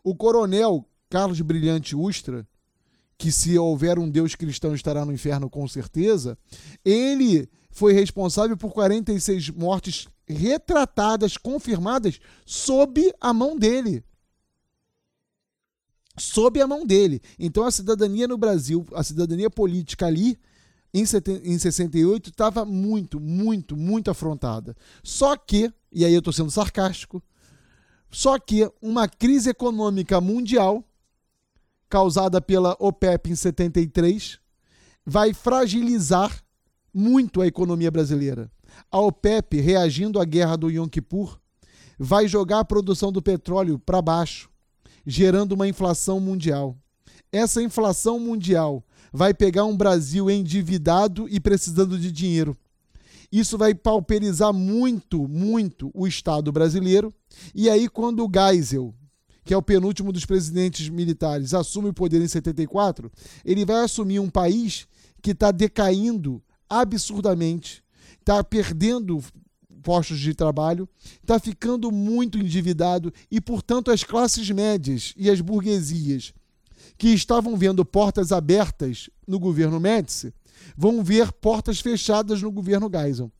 [0.04, 2.46] O coronel Carlos Brilhante Ustra,
[3.16, 6.36] que se houver um Deus cristão estará no inferno com certeza,
[6.84, 14.04] ele foi responsável por 46 mortes retratadas, confirmadas, sob a mão dele.
[16.18, 17.22] Sob a mão dele.
[17.38, 20.38] Então a cidadania no Brasil, a cidadania política ali,
[20.92, 24.76] em 68, estava muito, muito, muito afrontada.
[25.02, 27.22] Só que, e aí eu estou sendo sarcástico,
[28.10, 30.84] só que uma crise econômica mundial
[31.88, 34.38] causada pela OPEP em 73
[35.04, 36.42] vai fragilizar
[36.92, 38.50] muito a economia brasileira.
[38.90, 41.38] A OPEP, reagindo à guerra do Yom Kippur,
[41.98, 44.50] vai jogar a produção do petróleo para baixo,
[45.06, 46.76] gerando uma inflação mundial.
[47.32, 52.56] Essa inflação mundial vai pegar um Brasil endividado e precisando de dinheiro.
[53.30, 57.14] Isso vai pauperizar muito, muito o Estado brasileiro.
[57.54, 58.94] E aí, quando o Geisel,
[59.46, 63.10] que é o penúltimo dos presidentes militares, assume o poder em 74,
[63.44, 64.88] ele vai assumir um país
[65.22, 67.82] que está decaindo absurdamente,
[68.18, 69.22] está perdendo
[69.84, 70.88] postos de trabalho,
[71.22, 76.34] está ficando muito endividado e, portanto, as classes médias e as burguesias
[76.98, 80.34] que estavam vendo portas abertas no governo Médici
[80.76, 83.30] vão ver portas fechadas no governo Geisel.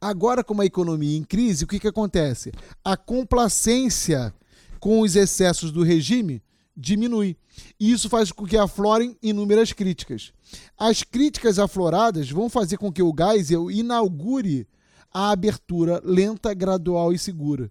[0.00, 2.50] Agora, com a economia em crise, o que, que acontece?
[2.84, 4.34] A complacência
[4.82, 6.42] com os excessos do regime
[6.76, 7.36] diminui.
[7.78, 10.32] E isso faz com que aflorem inúmeras críticas.
[10.76, 14.66] As críticas afloradas vão fazer com que o Geisel inaugure
[15.14, 17.70] a abertura lenta, gradual e segura.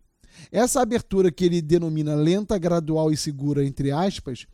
[0.50, 4.46] Essa abertura que ele denomina lenta, gradual e segura, entre aspas,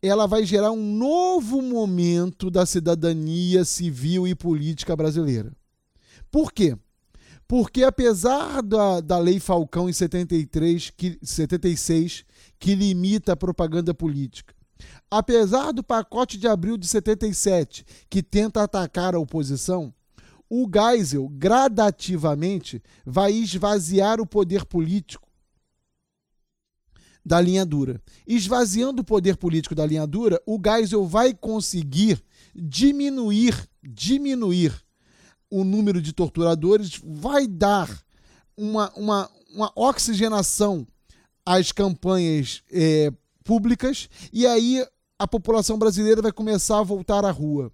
[0.00, 5.52] ela vai gerar um novo momento da cidadania civil e política brasileira.
[6.30, 6.78] Por quê?
[7.46, 12.24] Porque apesar da, da Lei Falcão em 73, que, 76,
[12.58, 14.54] que limita a propaganda política,
[15.10, 19.92] apesar do pacote de abril de 77, que tenta atacar a oposição,
[20.48, 25.28] o Geisel gradativamente vai esvaziar o poder político
[27.24, 28.00] da linha dura.
[28.26, 32.22] Esvaziando o poder político da linha dura, o Geisel vai conseguir
[32.54, 34.83] diminuir, diminuir
[35.54, 37.88] o número de torturadores, vai dar
[38.56, 40.84] uma, uma, uma oxigenação
[41.46, 43.12] às campanhas é,
[43.44, 44.84] públicas e aí
[45.16, 47.70] a população brasileira vai começar a voltar à rua.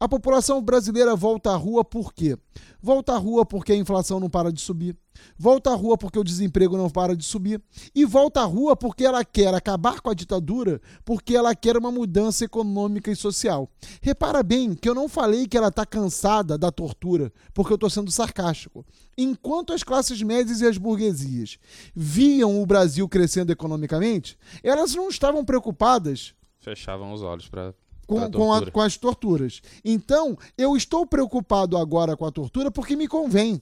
[0.00, 2.38] A população brasileira volta à rua por quê?
[2.80, 4.96] Volta à rua porque a inflação não para de subir.
[5.36, 7.60] Volta à rua porque o desemprego não para de subir.
[7.92, 11.90] E volta à rua porque ela quer acabar com a ditadura, porque ela quer uma
[11.90, 13.68] mudança econômica e social.
[14.00, 17.90] Repara bem que eu não falei que ela está cansada da tortura, porque eu estou
[17.90, 18.86] sendo sarcástico.
[19.16, 21.58] Enquanto as classes médias e as burguesias
[21.92, 26.34] viam o Brasil crescendo economicamente, elas não estavam preocupadas.
[26.60, 27.74] Fechavam os olhos para
[28.08, 29.60] com, com, a, com, as torturas.
[29.84, 33.60] Então, eu estou preocupado agora com a tortura porque me convém.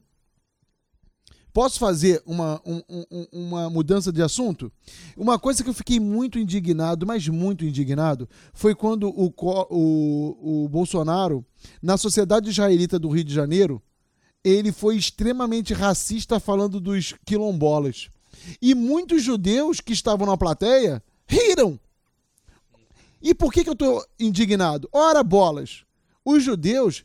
[1.53, 4.71] Posso fazer uma, um, um, uma mudança de assunto?
[5.17, 9.33] Uma coisa que eu fiquei muito indignado, mas muito indignado, foi quando o,
[9.71, 11.45] o, o Bolsonaro,
[11.83, 13.83] na Sociedade Israelita do Rio de Janeiro,
[14.45, 18.11] ele foi extremamente racista falando dos quilombolas.
[18.63, 21.81] E muitos judeus que estavam na plateia riram
[23.21, 24.89] e por que, que eu estou indignado?
[24.93, 25.85] Ora, bolas,
[26.25, 27.05] os judeus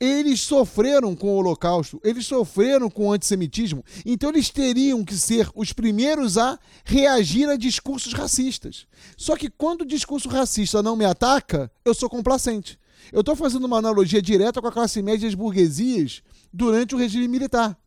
[0.00, 5.50] eles sofreram com o Holocausto, eles sofreram com o antissemitismo, então eles teriam que ser
[5.54, 8.86] os primeiros a reagir a discursos racistas.
[9.14, 12.78] Só que quando o discurso racista não me ataca, eu sou complacente.
[13.12, 16.98] Eu estou fazendo uma analogia direta com a classe média e as burguesias durante o
[16.98, 17.78] regime militar.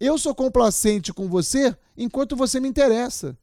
[0.00, 3.36] Eu sou complacente com você enquanto você me interessa.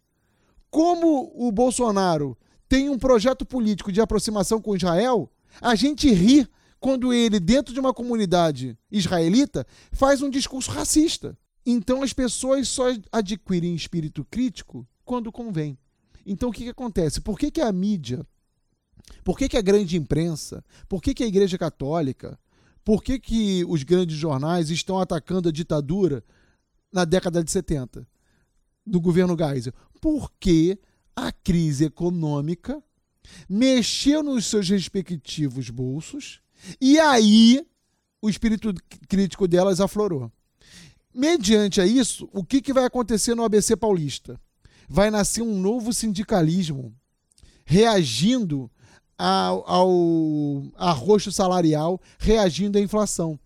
[0.71, 2.36] Como o Bolsonaro
[2.71, 5.29] tem um projeto político de aproximação com Israel,
[5.60, 6.47] a gente ri
[6.79, 11.38] quando ele, dentro de uma comunidade israelita, faz um discurso racista.
[11.65, 15.77] Então as pessoas só adquirem espírito crítico quando convém.
[16.25, 17.19] Então o que, que acontece?
[17.19, 18.25] Por que, que a mídia,
[19.21, 22.39] por que, que a grande imprensa, por que, que a Igreja Católica,
[22.86, 26.23] por que, que os grandes jornais estão atacando a ditadura
[26.89, 28.07] na década de 70
[28.88, 29.73] do governo Geisel?
[29.99, 30.79] Porque
[31.15, 32.82] a crise econômica
[33.47, 36.41] mexeu nos seus respectivos bolsos
[36.80, 37.65] e aí
[38.21, 38.74] o espírito
[39.08, 40.32] crítico delas aflorou.
[41.13, 44.39] Mediante a isso, o que, que vai acontecer no ABC Paulista?
[44.88, 46.93] Vai nascer um novo sindicalismo
[47.65, 48.69] reagindo
[49.17, 53.39] ao, ao arroxo salarial, reagindo à inflação.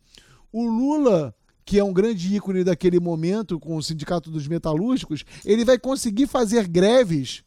[0.51, 5.65] O Lula, que é um grande ícone daquele momento com o Sindicato dos Metalúrgicos, ele
[5.65, 7.43] vai conseguir fazer greves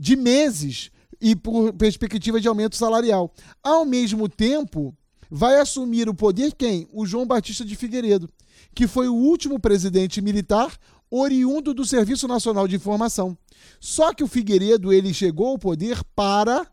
[0.00, 3.30] de meses e por perspectiva de aumento salarial.
[3.62, 4.96] Ao mesmo tempo,
[5.30, 6.88] vai assumir o poder quem?
[6.90, 8.26] O João Batista de Figueiredo,
[8.74, 10.74] que foi o último presidente militar
[11.10, 13.36] oriundo do Serviço Nacional de Informação.
[13.78, 16.66] Só que o Figueiredo ele chegou ao poder para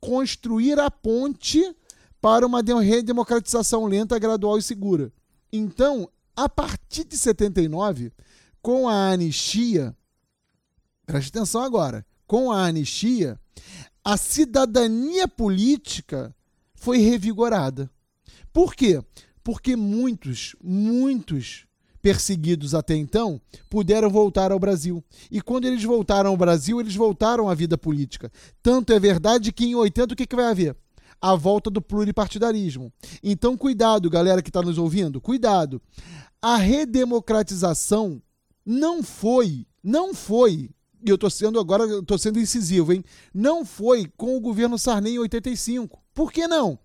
[0.00, 1.62] construir a ponte
[2.20, 5.12] para uma redemocratização lenta, gradual e segura.
[5.52, 8.10] Então, a partir de 79,
[8.60, 9.96] com a anistia,
[11.06, 13.38] preste atenção agora, com a anistia,
[14.02, 16.34] a cidadania política
[16.74, 17.90] foi revigorada.
[18.50, 19.02] Por quê?
[19.44, 21.66] Porque muitos, muitos
[22.00, 25.04] perseguidos até então, puderam voltar ao Brasil.
[25.30, 28.32] E quando eles voltaram ao Brasil, eles voltaram à vida política.
[28.62, 30.74] Tanto é verdade que em 80 o que, que vai haver?
[31.20, 32.90] A volta do pluripartidarismo.
[33.22, 35.82] Então, cuidado, galera que está nos ouvindo, cuidado.
[36.40, 38.22] A redemocratização
[38.64, 40.70] não foi, não foi,
[41.04, 43.04] e eu estou sendo agora, estou sendo incisivo, hein?
[43.34, 46.00] Não foi com o governo Sarney em 85.
[46.14, 46.78] Por que não?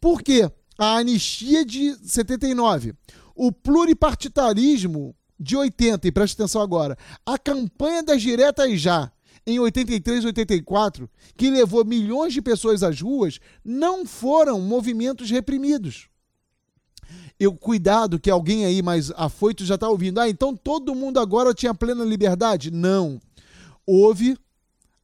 [0.00, 2.94] Porque a anistia de 79,
[3.34, 9.10] o pluripartitarismo de 80, e preste atenção agora, a campanha das diretas já,
[9.46, 16.08] em 83 e 84, que levou milhões de pessoas às ruas, não foram movimentos reprimidos.
[17.38, 20.20] Eu cuidado que alguém aí mais afoito já está ouvindo.
[20.20, 22.70] Ah, então todo mundo agora tinha plena liberdade?
[22.70, 23.20] Não.
[23.86, 24.38] Houve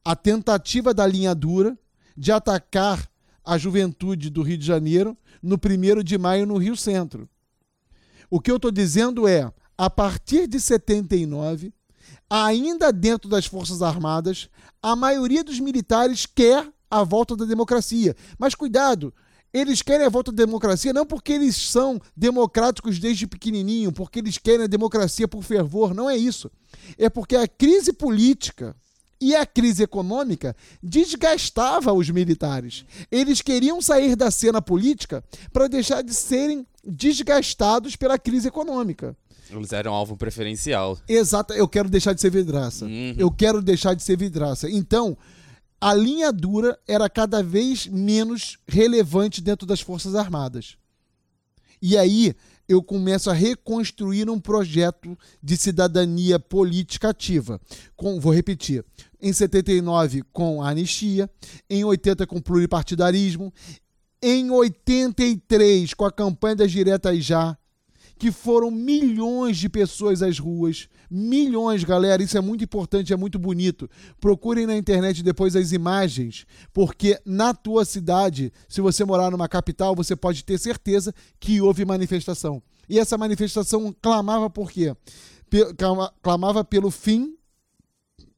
[0.03, 1.77] a tentativa da linha dura
[2.17, 3.09] de atacar
[3.43, 7.29] a juventude do Rio de Janeiro no 1 de maio no Rio Centro.
[8.29, 11.73] O que eu estou dizendo é, a partir de 79,
[12.29, 14.49] ainda dentro das Forças Armadas,
[14.81, 18.15] a maioria dos militares quer a volta da democracia.
[18.37, 19.13] Mas cuidado,
[19.53, 24.37] eles querem a volta da democracia não porque eles são democráticos desde pequenininho, porque eles
[24.37, 26.49] querem a democracia por fervor, não é isso.
[26.97, 28.75] É porque a crise política
[29.19, 32.83] e a crise econômica desgastava os militares.
[33.11, 39.15] Eles queriam sair da cena política para deixar de serem desgastados pela crise econômica.
[39.49, 40.97] Eles eram alvo preferencial.
[41.07, 42.85] Exato, eu quero deixar de ser vidraça.
[42.85, 43.13] Uhum.
[43.17, 44.69] Eu quero deixar de ser vidraça.
[44.69, 45.17] Então,
[45.81, 50.77] a linha dura era cada vez menos relevante dentro das Forças Armadas.
[51.81, 52.35] E aí
[52.69, 57.59] eu começo a reconstruir um projeto de cidadania política ativa.
[57.95, 58.85] Com, vou repetir.
[59.19, 61.29] Em 79, com a anistia.
[61.67, 63.51] Em 80, com pluripartidarismo
[64.21, 67.57] em 83, com a campanha das diretas já,
[68.21, 70.87] que foram milhões de pessoas às ruas.
[71.09, 72.21] Milhões, galera.
[72.21, 73.89] Isso é muito importante, é muito bonito.
[74.19, 79.95] Procurem na internet depois as imagens, porque na tua cidade, se você morar numa capital,
[79.95, 82.61] você pode ter certeza que houve manifestação.
[82.87, 84.95] E essa manifestação clamava por quê?
[86.21, 87.35] Clamava pelo fim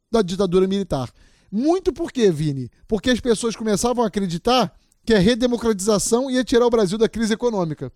[0.10, 1.12] da ditadura militar.
[1.52, 2.72] Muito por quê, Vini?
[2.88, 4.74] Porque as pessoas começavam a acreditar
[5.06, 7.92] que a redemocratização ia tirar o Brasil da crise econômica.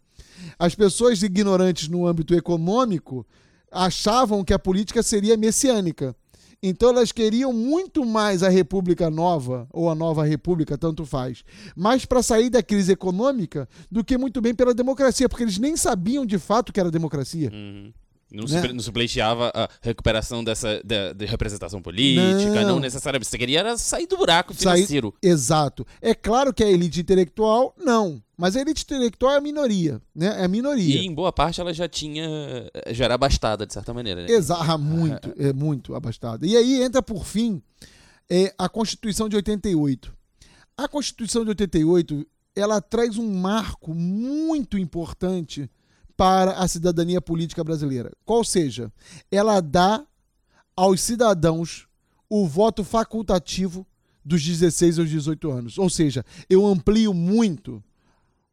[0.60, 3.26] As pessoas ignorantes no âmbito econômico
[3.72, 6.16] achavam que a política seria messiânica.
[6.62, 11.44] Então elas queriam muito mais a República Nova, ou a Nova República, tanto faz,
[11.76, 15.78] mais para sair da crise econômica do que muito bem pela democracia, porque eles nem
[15.78, 17.52] sabiam de fato que era democracia.
[17.54, 17.94] Uhum.
[18.32, 18.74] Não, né?
[18.74, 22.76] não supleteava a recuperação dessa de, de representação política, não.
[22.76, 22.80] não.
[22.80, 23.30] necessariamente.
[23.30, 25.14] Você queria era sair do buraco financeiro.
[25.22, 25.88] Sair, exato.
[26.02, 28.22] É claro que a elite intelectual, não.
[28.38, 30.42] Mas a elite intelectual é a minoria, né?
[30.42, 31.02] É a minoria.
[31.02, 32.28] E em boa parte ela já tinha.
[32.92, 34.24] já era abastada, de certa maneira.
[34.24, 34.32] Né?
[34.32, 36.46] Exato, ah, muito, é muito abastada.
[36.46, 37.62] E aí entra, por fim,
[38.30, 40.14] é, a Constituição de 88.
[40.78, 45.70] A Constituição de 88 ela traz um marco muito importante
[46.18, 48.12] para a cidadania política brasileira.
[48.26, 48.92] Qual seja,
[49.32, 50.04] ela dá
[50.76, 51.88] aos cidadãos
[52.30, 53.86] o voto facultativo
[54.26, 55.78] dos 16 aos 18 anos.
[55.78, 57.82] Ou seja, eu amplio muito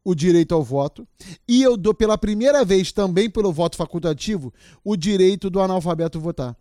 [0.03, 1.05] o direito ao voto
[1.47, 4.53] e eu dou pela primeira vez também pelo voto facultativo
[4.83, 6.55] o direito do analfabeto votar.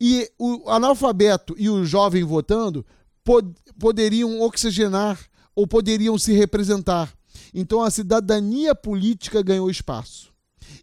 [0.00, 2.84] E o analfabeto e o jovem votando
[3.24, 5.18] pod poderiam oxigenar
[5.54, 7.12] ou poderiam se representar.
[7.54, 10.32] Então a cidadania política ganhou espaço.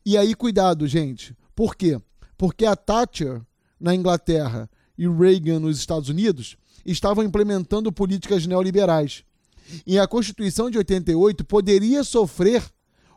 [0.06, 1.36] E aí cuidado, gente.
[1.56, 2.00] Por quê?
[2.38, 3.42] Porque a Thatcher
[3.80, 9.24] na Inglaterra e Reagan nos Estados Unidos estavam implementando políticas neoliberais.
[9.86, 12.64] E a Constituição de 88 poderia sofrer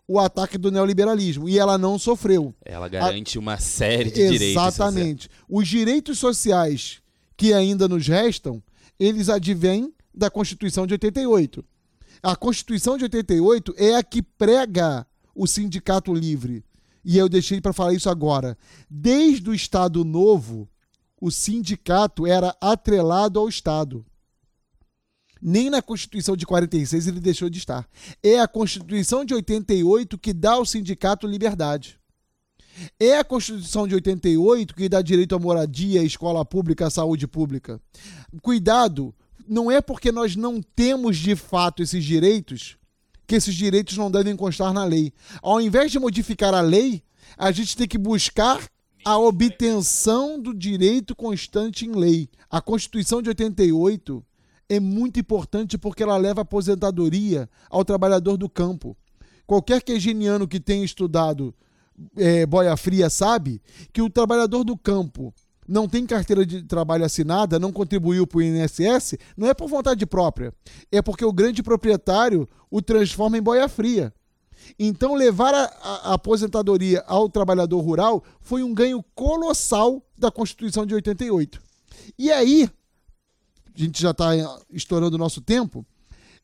[0.07, 2.55] o ataque do neoliberalismo e ela não sofreu.
[2.65, 3.41] Ela garante a...
[3.41, 4.39] uma série de Exatamente.
[4.39, 4.63] direitos.
[4.63, 5.31] Exatamente.
[5.49, 7.03] Os direitos sociais
[7.37, 8.63] que ainda nos restam,
[8.99, 11.65] eles advêm da Constituição de 88.
[12.23, 15.07] A Constituição de 88 é a que prega
[15.39, 16.65] o sindicato livre.
[17.05, 18.59] E eu deixei para falar isso agora.
[18.91, 20.69] Desde o Estado Novo,
[21.21, 24.05] o sindicato era atrelado ao Estado.
[25.41, 27.89] Nem na Constituição de 46 ele deixou de estar.
[28.21, 32.01] É a Constituição de 88 que dá ao sindicato liberdade.
[32.99, 37.29] É a Constituição de 88 que dá direito à moradia, à escola pública, à saúde
[37.29, 37.81] pública.
[38.43, 39.15] Cuidado,
[39.47, 42.77] não é porque nós não temos de fato esses direitos
[43.29, 45.13] que esses direitos não devem constar na lei.
[45.43, 47.03] Ao invés de modificar a lei,
[47.37, 48.67] a gente tem que buscar
[49.05, 52.31] a obtenção do direito constante em lei.
[52.51, 54.25] A Constituição de 88
[54.67, 58.97] é muito importante porque ela leva aposentadoria ao trabalhador do campo.
[59.47, 61.55] Qualquer quegeniano que tenha estudado
[62.17, 63.61] é, boia fria sabe
[63.93, 65.35] que o trabalhador do campo
[65.69, 70.07] não tem carteira de trabalho assinada, não contribuiu para o INSS, não é por vontade
[70.07, 70.53] própria,
[70.91, 74.13] é porque o grande proprietário o transforma em boia fria.
[74.79, 80.95] Então, levar a, a, aposentadoria ao trabalhador rural foi um ganho colossal da Constituição de
[80.95, 81.61] 88.
[82.19, 82.69] E aí,
[83.75, 84.31] a gente já está
[84.73, 85.87] estourando o nosso tempo,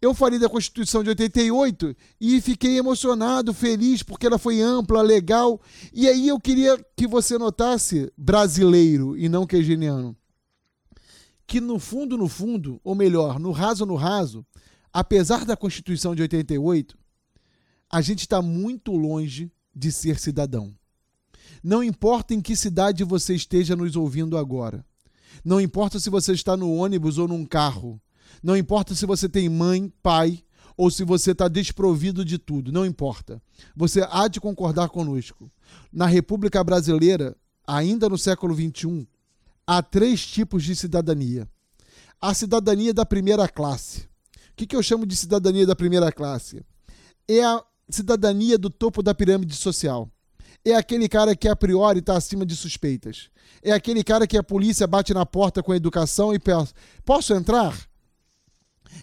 [0.05, 5.61] eu falei da Constituição de 88 e fiquei emocionado, feliz, porque ela foi ampla, legal.
[5.93, 10.15] E aí eu queria que você notasse, brasileiro e não quegeniano,
[11.47, 14.45] que no fundo, no fundo, ou melhor, no raso, no raso,
[14.93, 16.99] apesar da Constituição de 88,
[17.91, 20.75] a gente está muito longe de ser cidadão.
[21.63, 24.85] Não importa em que cidade você esteja nos ouvindo agora.
[25.43, 28.01] Não importa se você está no ônibus ou num carro.
[28.45, 30.45] Não importa se você tem mãe, pai
[30.77, 32.71] ou se você está desprovido de tudo.
[32.71, 33.41] Não importa.
[33.75, 35.51] Você há de concordar conosco.
[35.91, 37.35] Na República Brasileira,
[37.67, 39.09] ainda no século XXI,
[39.67, 41.49] há três tipos de cidadania.
[42.21, 44.01] A cidadania da primeira classe.
[44.03, 46.63] O que, que eu chamo de cidadania da primeira classe?
[47.27, 50.11] É a cidadania do topo da pirâmide social
[50.65, 53.29] é aquele cara que a priori está acima de suspeitas.
[53.63, 56.73] É aquele cara que a polícia bate na porta com educação e pensa:
[57.05, 57.77] posso entrar?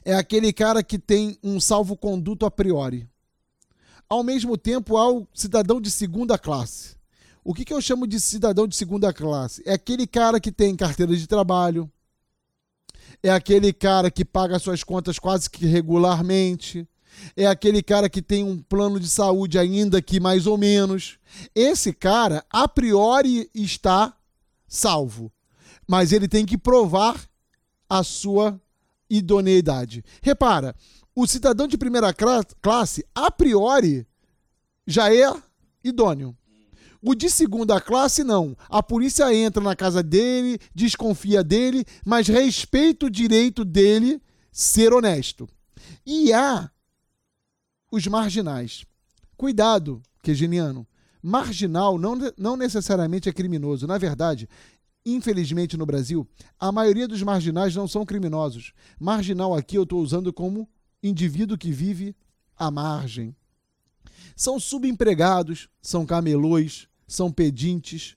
[0.03, 3.07] É aquele cara que tem um salvo-conduto a priori.
[4.09, 6.95] Ao mesmo tempo, há o cidadão de segunda classe.
[7.43, 9.63] O que, que eu chamo de cidadão de segunda classe?
[9.65, 11.89] É aquele cara que tem carteira de trabalho,
[13.23, 16.87] é aquele cara que paga suas contas quase que regularmente,
[17.35, 21.17] é aquele cara que tem um plano de saúde ainda que mais ou menos.
[21.53, 24.15] Esse cara, a priori, está
[24.67, 25.31] salvo.
[25.87, 27.21] Mas ele tem que provar
[27.89, 28.59] a sua
[29.11, 30.03] idoneidade.
[30.23, 30.73] Repara,
[31.13, 34.07] o cidadão de primeira classe, a priori,
[34.87, 35.31] já é
[35.83, 36.35] idôneo.
[37.01, 38.55] O de segunda classe, não.
[38.69, 45.49] A polícia entra na casa dele, desconfia dele, mas respeita o direito dele ser honesto.
[46.05, 46.69] E há
[47.91, 48.85] os marginais.
[49.35, 50.87] Cuidado, quegeniano.
[51.21, 53.87] Marginal não, não necessariamente é criminoso.
[53.87, 54.47] Na verdade,
[55.05, 56.27] infelizmente no Brasil,
[56.59, 58.73] a maioria dos marginais não são criminosos.
[58.99, 60.69] Marginal aqui eu estou usando como
[61.01, 62.15] indivíduo que vive
[62.57, 63.35] à margem.
[64.35, 68.15] São subempregados, são camelôs, são pedintes,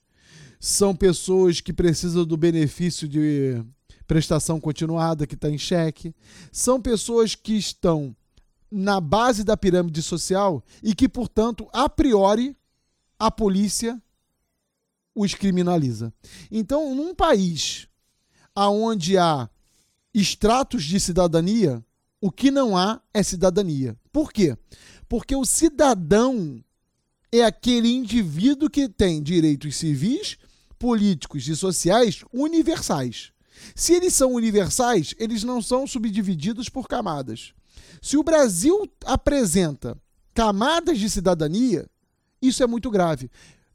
[0.59, 3.63] são pessoas que precisam do benefício de
[4.07, 6.15] prestação continuada que está em xeque,
[6.51, 8.15] são pessoas que estão
[8.71, 12.55] na base da pirâmide social e que, portanto, a priori,
[13.17, 14.01] a polícia
[15.15, 16.13] os criminaliza.
[16.51, 17.87] Então, num país
[18.55, 19.49] onde há
[20.13, 21.83] estratos de cidadania,
[22.21, 23.97] o que não há é cidadania.
[24.11, 24.57] Por quê?
[25.07, 26.63] Porque o cidadão
[27.31, 30.37] é aquele indivíduo que tem direitos civis,
[30.77, 33.31] políticos e sociais universais.
[33.75, 37.53] Se eles são universais, eles não são subdivididos por camadas.
[38.01, 39.97] Se o Brasil apresenta
[40.33, 41.89] camadas de cidadania,
[42.41, 43.29] isso é muito grave.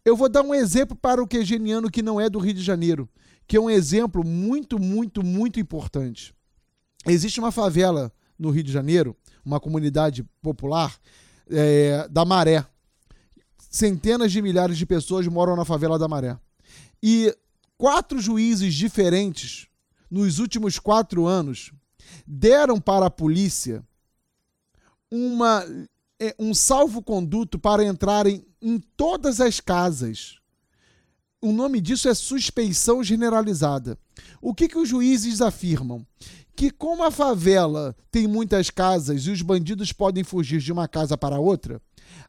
[0.04, 3.08] Eu vou dar um exemplo para o quegeniano que não é do Rio de Janeiro,
[3.46, 6.34] que é um exemplo muito, muito, muito importante.
[7.06, 10.98] Existe uma favela no Rio de Janeiro, uma comunidade popular
[11.50, 12.64] é, da Maré.
[13.70, 16.38] Centenas de milhares de pessoas moram na favela da Maré.
[17.02, 17.34] E
[17.76, 19.66] quatro juízes diferentes,
[20.10, 21.72] nos últimos quatro anos,
[22.26, 23.84] deram para a polícia
[25.10, 25.64] uma,
[26.38, 30.36] um salvo-conduto para entrarem em todas as casas.
[31.42, 33.98] O nome disso é suspeição generalizada.
[34.42, 36.06] O que, que os juízes afirmam?
[36.54, 41.16] Que, como a favela tem muitas casas e os bandidos podem fugir de uma casa
[41.16, 41.80] para outra,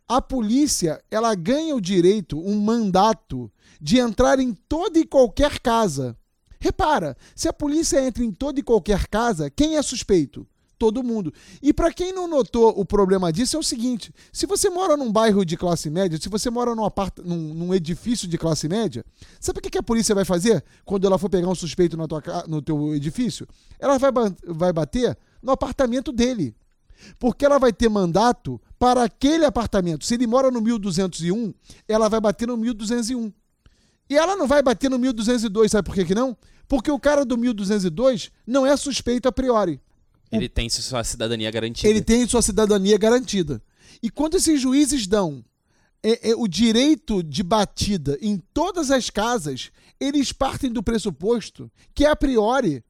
[0.07, 6.15] a polícia ela ganha o direito, um mandato, de entrar em toda e qualquer casa.
[6.59, 10.47] Repara, se a polícia entra em toda e qualquer casa, quem é suspeito?
[10.82, 11.32] Todo mundo.
[11.61, 15.11] E para quem não notou o problema disso, é o seguinte: se você mora num
[15.11, 17.19] bairro de classe média, se você mora num, apart...
[17.23, 19.05] num, num edifício de classe média,
[19.39, 22.23] sabe o que, a polícia vai fazer quando ela for pegar um suspeito na tua...
[22.47, 23.47] no teu edifício?
[23.79, 24.11] Ela vai,
[24.43, 26.55] vai bater no apartamento dele.
[27.19, 30.03] Porque ela vai ter mandato para aquele apartamento.
[30.03, 31.53] Se ele mora no 1201,
[31.88, 33.32] ela vai bater no 1201.
[34.09, 36.36] E ela não vai bater no 1202, sabe por que, que não?
[36.67, 39.79] Porque o cara do 1202 não é suspeito a priori.
[40.32, 41.89] Ele tem sua cidadania garantida.
[41.89, 43.61] Ele tem sua cidadania garantida.
[44.01, 45.43] E quando esses juízes dão
[46.03, 52.05] é, é, o direito de batida em todas as casas, eles partem do pressuposto que,
[52.05, 52.84] a priori,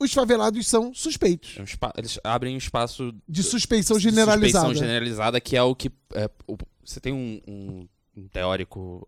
[0.00, 1.58] os favelados são suspeitos.
[1.58, 1.64] É
[1.98, 4.66] eles abrem um espaço de suspeição generalizada.
[4.66, 5.90] Suspeição generalizada, que é o que.
[6.14, 9.06] É, o, você tem um, um, um, teórico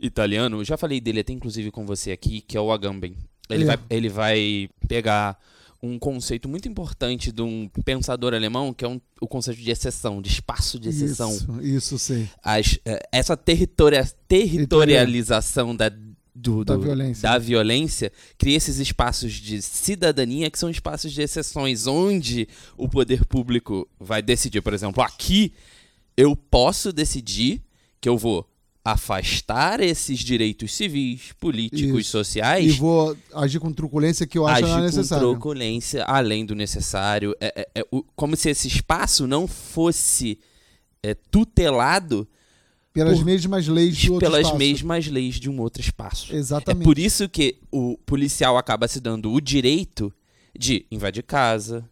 [0.00, 3.16] italiano, já falei dele até inclusive com você aqui, que é o Agamben.
[3.50, 3.66] Ele, é.
[3.66, 5.38] vai, ele vai pegar
[5.82, 10.20] um conceito muito importante de um pensador alemão, que é um, o conceito de exceção,
[10.20, 11.30] de espaço de exceção.
[11.30, 12.28] Isso, isso sim.
[12.42, 16.04] As, eh, essa territoria, territorialização da, do,
[16.34, 17.22] do, da, violência.
[17.22, 23.24] da violência cria esses espaços de cidadania que são espaços de exceções, onde o poder
[23.24, 25.52] público vai decidir, por exemplo, aqui
[26.16, 27.62] eu posso decidir
[28.00, 28.48] que eu vou
[28.92, 32.10] afastar esses direitos civis, políticos, Isso.
[32.10, 32.74] sociais.
[32.74, 35.26] E vou agir com truculência que eu acho agir necessário.
[35.26, 37.34] com truculência além do necessário.
[37.40, 37.84] É, é, é,
[38.16, 40.38] como se esse espaço não fosse
[41.02, 42.26] é, tutelado
[42.92, 44.58] pelas por, mesmas leis de outro pelas espaço.
[44.58, 46.34] mesmas leis de um outro espaço.
[46.34, 46.82] Exatamente.
[46.82, 50.12] É por isso que o policial acaba se dando o direito
[50.58, 51.88] de invadir casa,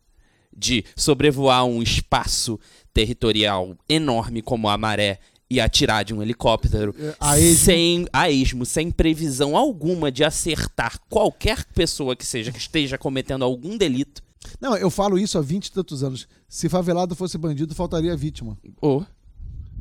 [0.57, 2.59] de sobrevoar um espaço
[2.93, 7.65] territorial enorme como a maré e atirar de um helicóptero a esmo.
[7.65, 13.45] sem a esmo, sem previsão alguma de acertar qualquer pessoa que seja que esteja cometendo
[13.45, 14.23] algum delito.
[14.61, 16.29] Não, eu falo isso há 20 e tantos anos.
[16.49, 18.57] Se favelado fosse bandido, faltaria vítima.
[18.81, 19.03] Oh.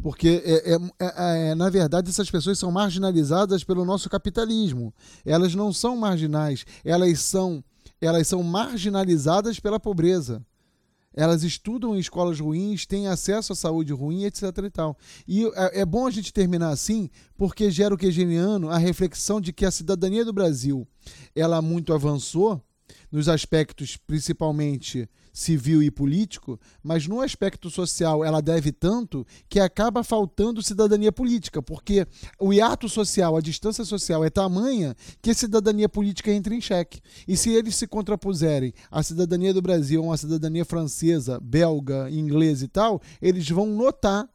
[0.02, 4.94] Porque, é, é, é, é, na verdade, essas pessoas são marginalizadas pelo nosso capitalismo.
[5.26, 7.64] Elas não são marginais, elas são,
[8.00, 10.46] elas são marginalizadas pela pobreza
[11.16, 14.44] elas estudam em escolas ruins, têm acesso à saúde ruim, etc.
[14.66, 14.98] E, tal.
[15.28, 19.54] e é, é bom a gente terminar assim, porque gera o kegeniano a reflexão de
[19.54, 20.88] que a cidadania do Brasil
[21.36, 22.62] ela muito avançou
[23.12, 30.02] nos aspectos principalmente civil e político, mas no aspecto social ela deve tanto que acaba
[30.02, 32.08] faltando cidadania política, porque
[32.40, 37.02] o hiato social, a distância social é tamanha que a cidadania política entra em xeque.
[37.28, 42.64] E se eles se contrapuserem à cidadania do Brasil a uma cidadania francesa, belga, inglesa
[42.64, 44.30] e tal, eles vão notar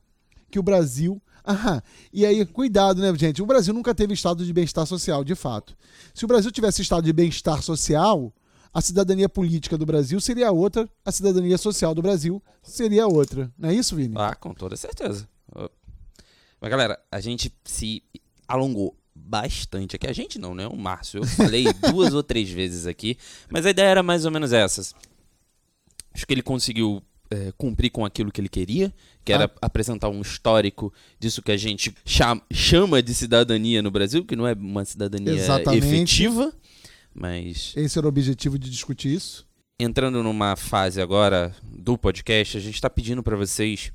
[0.50, 1.82] que o Brasil ah,
[2.12, 3.42] e aí, cuidado, né, gente?
[3.42, 5.74] O Brasil nunca teve estado de bem-estar social, de fato.
[6.14, 8.30] Se o Brasil tivesse estado de bem-estar social,
[8.72, 13.52] a cidadania política do Brasil seria outra, a cidadania social do Brasil seria outra.
[13.58, 14.14] Não é isso, Vini?
[14.16, 15.28] Ah, com toda certeza.
[16.60, 18.02] Mas, galera, a gente se
[18.46, 20.06] alongou bastante aqui.
[20.06, 20.66] A gente não, né?
[20.66, 21.20] O Márcio.
[21.20, 23.16] Eu falei duas ou três vezes aqui,
[23.48, 24.94] mas a ideia era mais ou menos essas.
[26.12, 28.92] Acho que ele conseguiu é, cumprir com aquilo que ele queria,
[29.24, 29.50] que era ah.
[29.62, 31.94] apresentar um histórico disso que a gente
[32.50, 35.86] chama de cidadania no Brasil, que não é uma cidadania Exatamente.
[35.86, 36.52] efetiva.
[37.14, 37.72] Mas.
[37.76, 39.46] Esse era o objetivo de discutir isso?
[39.78, 43.92] Entrando numa fase agora do podcast, a gente está pedindo para vocês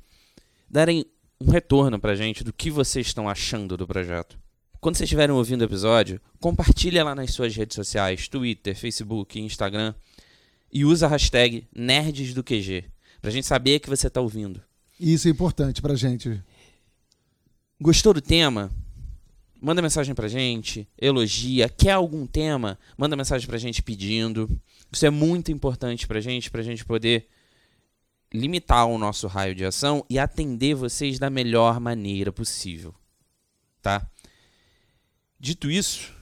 [0.68, 1.04] darem
[1.40, 4.38] um retorno para a gente do que vocês estão achando do projeto.
[4.80, 9.94] Quando vocês estiverem ouvindo o episódio, compartilha lá nas suas redes sociais, Twitter, Facebook, Instagram,
[10.72, 12.84] e usa a hashtag NerdsDoQG,
[13.20, 14.62] pra gente saber que você está ouvindo.
[14.98, 16.42] Isso é importante pra gente.
[17.80, 18.70] Gostou do tema?
[19.60, 24.48] Manda mensagem pra gente, elogia, quer algum tema, manda mensagem pra gente pedindo.
[24.92, 27.28] Isso é muito importante pra gente, pra gente poder
[28.32, 32.94] limitar o nosso raio de ação e atender vocês da melhor maneira possível.
[33.80, 34.06] Tá?
[35.38, 36.12] Dito isso,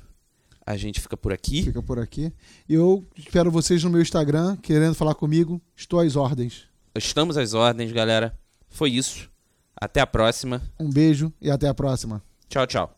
[0.66, 1.62] A gente fica por aqui.
[1.62, 2.32] Fica por aqui.
[2.68, 5.60] Eu espero vocês no meu Instagram, querendo falar comigo.
[5.76, 6.64] Estou às ordens.
[6.94, 8.34] Estamos às ordens, galera.
[8.70, 9.30] Foi isso.
[9.76, 10.62] Até a próxima.
[10.80, 12.22] Um beijo e até a próxima.
[12.48, 12.92] Tchau, tchau.